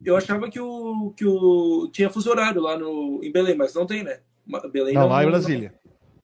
[0.04, 1.88] Eu achava que o, que o.
[1.92, 4.20] Tinha fuso horário lá no, em Belém, mas não tem, né?
[4.72, 5.74] Belém não, não lá em Brasília.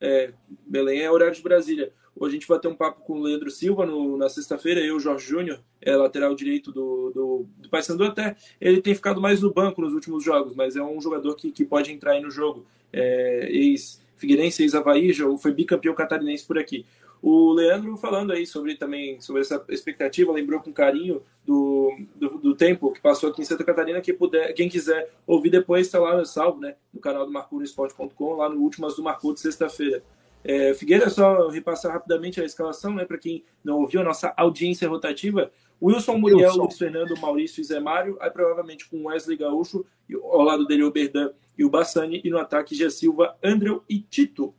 [0.01, 0.33] É,
[0.67, 1.93] Belém é horário de Brasília.
[2.15, 4.99] Hoje a gente vai ter um papo com o Leandro Silva no, na sexta-feira, eu,
[4.99, 8.37] Jorge Júnior, é lateral direito do, do, do Paysandu até.
[8.61, 11.65] Ele tem ficado mais no banco nos últimos jogos, mas é um jogador que, que
[11.65, 12.67] pode entrar aí no jogo.
[12.93, 16.85] É, Ex-Figueirense, ex-Havaí, foi bicampeão catarinense por aqui.
[17.21, 22.55] O Leandro falando aí sobre também sobre essa expectativa, lembrou com carinho do, do, do,
[22.55, 24.01] tempo que passou aqui em Santa Catarina.
[24.01, 26.77] Quem, puder, quem quiser ouvir depois, está lá salvo, né?
[26.93, 30.03] No canal do marconosport.com, lá no Últimas do Marcou de sexta-feira.
[30.45, 33.05] É, Figueira, só repassar rapidamente a escalação, né?
[33.05, 35.51] Para quem não ouviu, a nossa audiência rotativa.
[35.81, 39.85] Wilson Muriel, Luiz Fernando, Maurício e Zé Mário, aí provavelmente com Wesley Gaúcho,
[40.23, 44.01] ao lado dele o Berdan e o Bassani, e no ataque Gia Silva, Andrew e
[44.01, 44.55] Tito.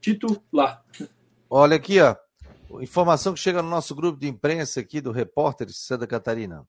[0.00, 0.82] Tito lá.
[1.56, 2.16] Olha aqui, ó.
[2.82, 6.66] Informação que chega no nosso grupo de imprensa aqui do Repórter de Santa Catarina.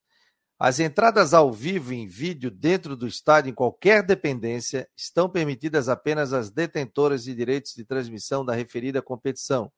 [0.60, 6.34] As entradas ao vivo em vídeo dentro do estádio, em qualquer dependência, estão permitidas apenas
[6.34, 9.72] às detentoras de direitos de transmissão da referida competição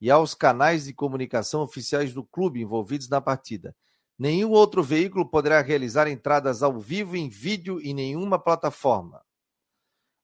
[0.00, 3.76] e aos canais de comunicação oficiais do clube envolvidos na partida.
[4.18, 9.20] Nenhum outro veículo poderá realizar entradas ao vivo em vídeo em nenhuma plataforma.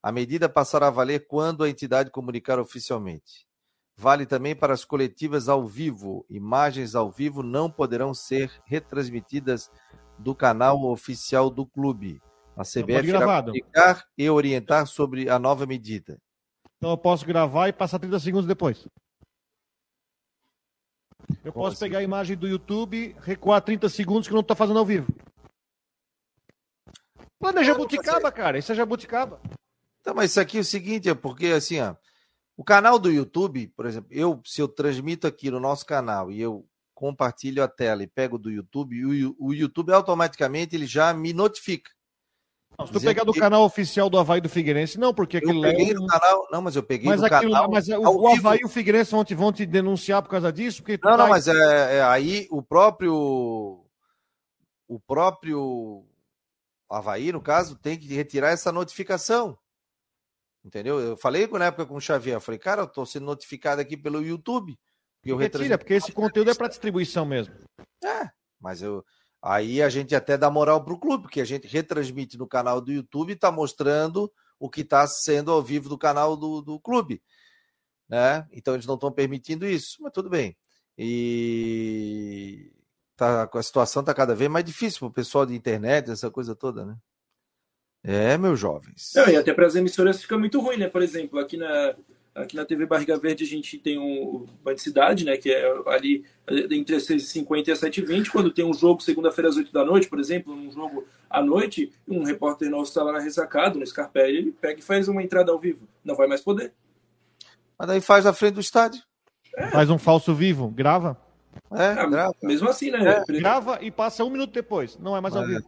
[0.02, 3.51] A medida passará a valer quando a entidade comunicar oficialmente.
[4.02, 6.26] Vale também para as coletivas ao vivo.
[6.28, 9.70] Imagens ao vivo não poderão ser retransmitidas
[10.18, 12.20] do canal oficial do clube.
[12.56, 16.18] A CBF irá comunicar e orientar sobre a nova medida.
[16.76, 18.88] Então eu posso gravar e passar 30 segundos depois.
[21.44, 24.80] Eu posso pegar a imagem do YouTube, recuar 30 segundos que eu não estou fazendo
[24.80, 25.06] ao vivo.
[27.40, 28.58] Mano, é jabuticaba, cara.
[28.58, 29.40] Isso é jabuticaba.
[30.00, 31.94] Então, mas isso aqui é o seguinte, é porque assim, ó,
[32.56, 36.40] o canal do YouTube, por exemplo, eu se eu transmito aqui no nosso canal e
[36.40, 41.32] eu compartilho a tela e pego do YouTube, o, o YouTube automaticamente ele já me
[41.32, 41.90] notifica.
[42.78, 45.70] Não, se tu pegar do canal oficial do Havaí do Figueirense, não, porque aquilo eu
[45.70, 45.94] peguei é...
[45.94, 47.70] no canal, não, mas eu peguei mas do aquilo, canal.
[47.70, 50.82] Mas o, o Havaí e o Figueirense vão te, vão te denunciar por causa disso?
[50.82, 53.84] Porque não, não, mas é, é, aí o próprio
[54.88, 56.04] o próprio
[56.88, 59.56] Havaí, no caso, tem que retirar essa notificação.
[60.64, 61.00] Entendeu?
[61.00, 63.96] Eu falei na época com o Xavier, eu falei, cara, eu tô sendo notificado aqui
[63.96, 64.78] pelo YouTube.
[65.24, 67.54] Eu Retira, porque esse conteúdo é para distribuição mesmo.
[68.04, 68.28] É,
[68.60, 69.04] mas eu
[69.40, 72.92] aí a gente até dá moral pro clube, porque a gente retransmite no canal do
[72.92, 77.20] YouTube e está mostrando o que está sendo ao vivo do canal do, do clube.
[78.08, 78.46] Né?
[78.52, 80.56] Então eles não estão permitindo isso, mas tudo bem.
[80.96, 82.72] E
[83.16, 86.54] tá, a situação está cada vez mais difícil para o pessoal de internet, essa coisa
[86.54, 86.96] toda, né?
[88.04, 89.12] É, meus jovens.
[89.14, 90.88] Não, e até para as emissoras fica muito ruim, né?
[90.88, 91.94] Por exemplo, aqui na,
[92.34, 95.36] aqui na TV Barriga Verde a gente tem um Band Cidade, né?
[95.36, 98.30] Que é ali entre as 6h50 e as 7h20.
[98.30, 101.92] Quando tem um jogo segunda-feira às 8 da noite, por exemplo, um jogo à noite,
[102.08, 105.52] um repórter nosso está lá na ressacado, no Scarpelli, ele pega e faz uma entrada
[105.52, 105.86] ao vivo.
[106.04, 106.72] Não vai mais poder.
[107.78, 109.00] Mas daí faz na frente do estádio.
[109.56, 109.70] É.
[109.70, 111.16] Faz um falso vivo, grava.
[111.70, 112.34] É, ah, grava.
[112.42, 113.22] Mesmo assim, né?
[113.28, 114.98] É, grava e passa um minuto depois.
[114.98, 115.64] Não é mais ao vivo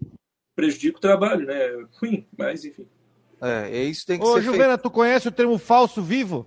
[0.54, 1.54] prejudica o trabalho, né?
[1.54, 2.86] É ruim, mas enfim.
[3.40, 4.82] É, é isso tem que Ô, ser Juvena, feito.
[4.82, 6.46] tu conhece o termo falso vivo?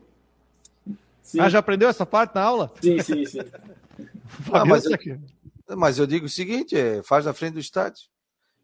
[1.22, 1.40] Sim.
[1.42, 2.72] Ah, já aprendeu essa parte na aula?
[2.82, 3.40] Sim, sim, sim.
[4.52, 4.98] ah, mas, eu,
[5.76, 8.04] mas eu digo o seguinte, é, faz na frente do estádio.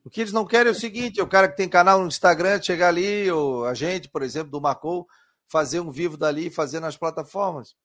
[0.05, 2.07] O que eles não querem é o seguinte, é o cara que tem canal no
[2.07, 5.07] Instagram chegar ali, ou a gente, por exemplo, do Macou,
[5.47, 7.75] fazer um vivo dali e fazer nas plataformas.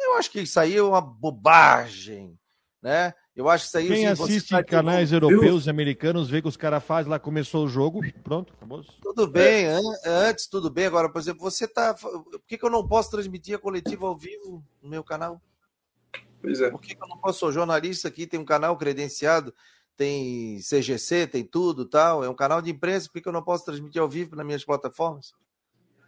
[0.00, 2.38] Eu acho que isso aí é uma bobagem,
[2.80, 3.14] né?
[3.34, 3.88] Eu acho que isso aí.
[3.88, 5.16] Quem assiste canais ter...
[5.16, 8.84] europeus e americanos vê que os caras fazem lá, começou o jogo, pronto, acabou.
[9.02, 9.78] Tudo bem, é.
[10.04, 10.86] antes tudo bem.
[10.86, 11.94] Agora, por exemplo, você tá.
[11.94, 15.40] Por que, que eu não posso transmitir a coletiva ao vivo no meu canal?
[16.42, 16.70] Pois é.
[16.70, 17.38] Por que, que eu não posso?
[17.38, 19.54] Sou jornalista aqui, tem um canal credenciado,
[19.96, 22.22] tem CGC, tem tudo tal.
[22.22, 24.44] É um canal de imprensa, por que, que eu não posso transmitir ao vivo nas
[24.44, 25.32] minhas plataformas?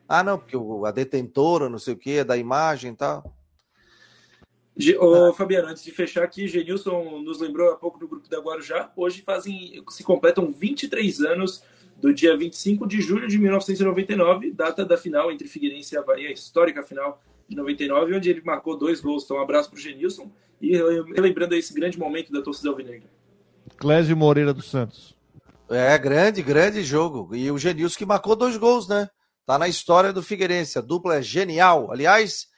[0.06, 0.56] Ah, não, porque
[0.86, 3.34] a detentora, não sei o que, é da imagem e tal.
[4.98, 8.90] Ô, Fabiano, antes de fechar aqui, Genilson nos lembrou há pouco do grupo da Guarujá.
[8.96, 11.62] Hoje fazem, se completam 23 anos
[11.96, 16.32] do dia 25 de julho de 1999, data da final entre Figueirense e Havaí, a
[16.32, 19.24] histórica final de 99, onde ele marcou dois gols.
[19.24, 23.08] Então, um abraço para o Genilson e relembrando esse grande momento da torcida alvinegra.
[23.76, 25.14] Clésio Moreira dos Santos.
[25.70, 27.34] É, grande, grande jogo.
[27.34, 29.08] E o Genilson que marcou dois gols, né?
[29.46, 30.78] Tá na história do Figueirense.
[30.78, 31.92] A dupla é genial.
[31.92, 32.48] Aliás,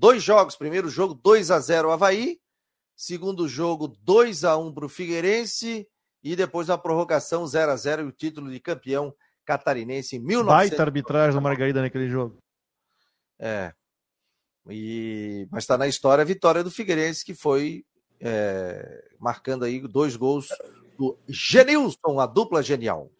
[0.00, 0.56] Dois jogos.
[0.56, 2.40] Primeiro jogo, 2 a 0 Havaí.
[2.96, 5.86] Segundo jogo, 2 a 1 para o Figueirense.
[6.24, 10.70] E depois na prorrogação, 0 a 0 e o título de campeão catarinense em 1900.
[10.70, 12.38] Baita arbitragem do Margarida naquele jogo.
[13.38, 13.74] É.
[14.70, 15.46] E...
[15.50, 17.84] Mas está na história a vitória do Figueirense, que foi
[18.18, 19.04] é...
[19.18, 20.48] marcando aí dois gols
[20.96, 23.10] do Genilson, a dupla genial.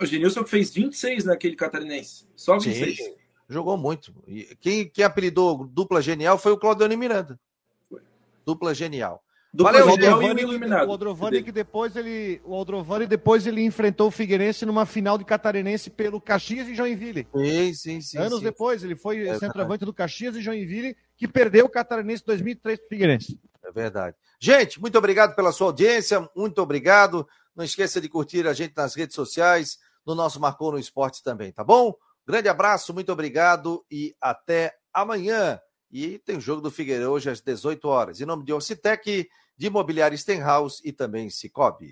[0.00, 2.28] O Genilson fez 26 naquele catarinense.
[2.36, 2.96] Só 26.
[2.96, 3.19] Sim.
[3.50, 4.14] Jogou muito.
[4.28, 7.38] E quem, quem apelidou dupla genial foi o Claudione Miranda.
[7.88, 8.00] Foi.
[8.46, 9.22] Dupla genial.
[9.52, 10.88] Dupla Valeu, genial e iluminado.
[10.88, 15.24] O Aldrovani que depois ele, o Aldrovani depois ele enfrentou o Figueirense numa final de
[15.24, 17.26] catarinense pelo Caxias e Joinville.
[17.34, 18.18] Sim, sim, sim.
[18.18, 18.44] Anos sim.
[18.44, 22.88] depois ele foi é centroavante do Caxias e Joinville que perdeu o catarinense 2003 pro
[22.88, 23.40] Figueirense.
[23.64, 24.16] É verdade.
[24.38, 27.26] Gente, muito obrigado pela sua audiência, muito obrigado.
[27.54, 31.50] Não esqueça de curtir a gente nas redes sociais, no nosso Marcou no Esporte também,
[31.50, 31.92] tá bom?
[32.30, 35.60] Grande abraço, muito obrigado e até amanhã.
[35.90, 38.20] E tem o jogo do Figueiredo hoje às 18 horas.
[38.20, 41.88] Em nome de Orcitec, de Imobiliária Stenhouse e também Cicobi.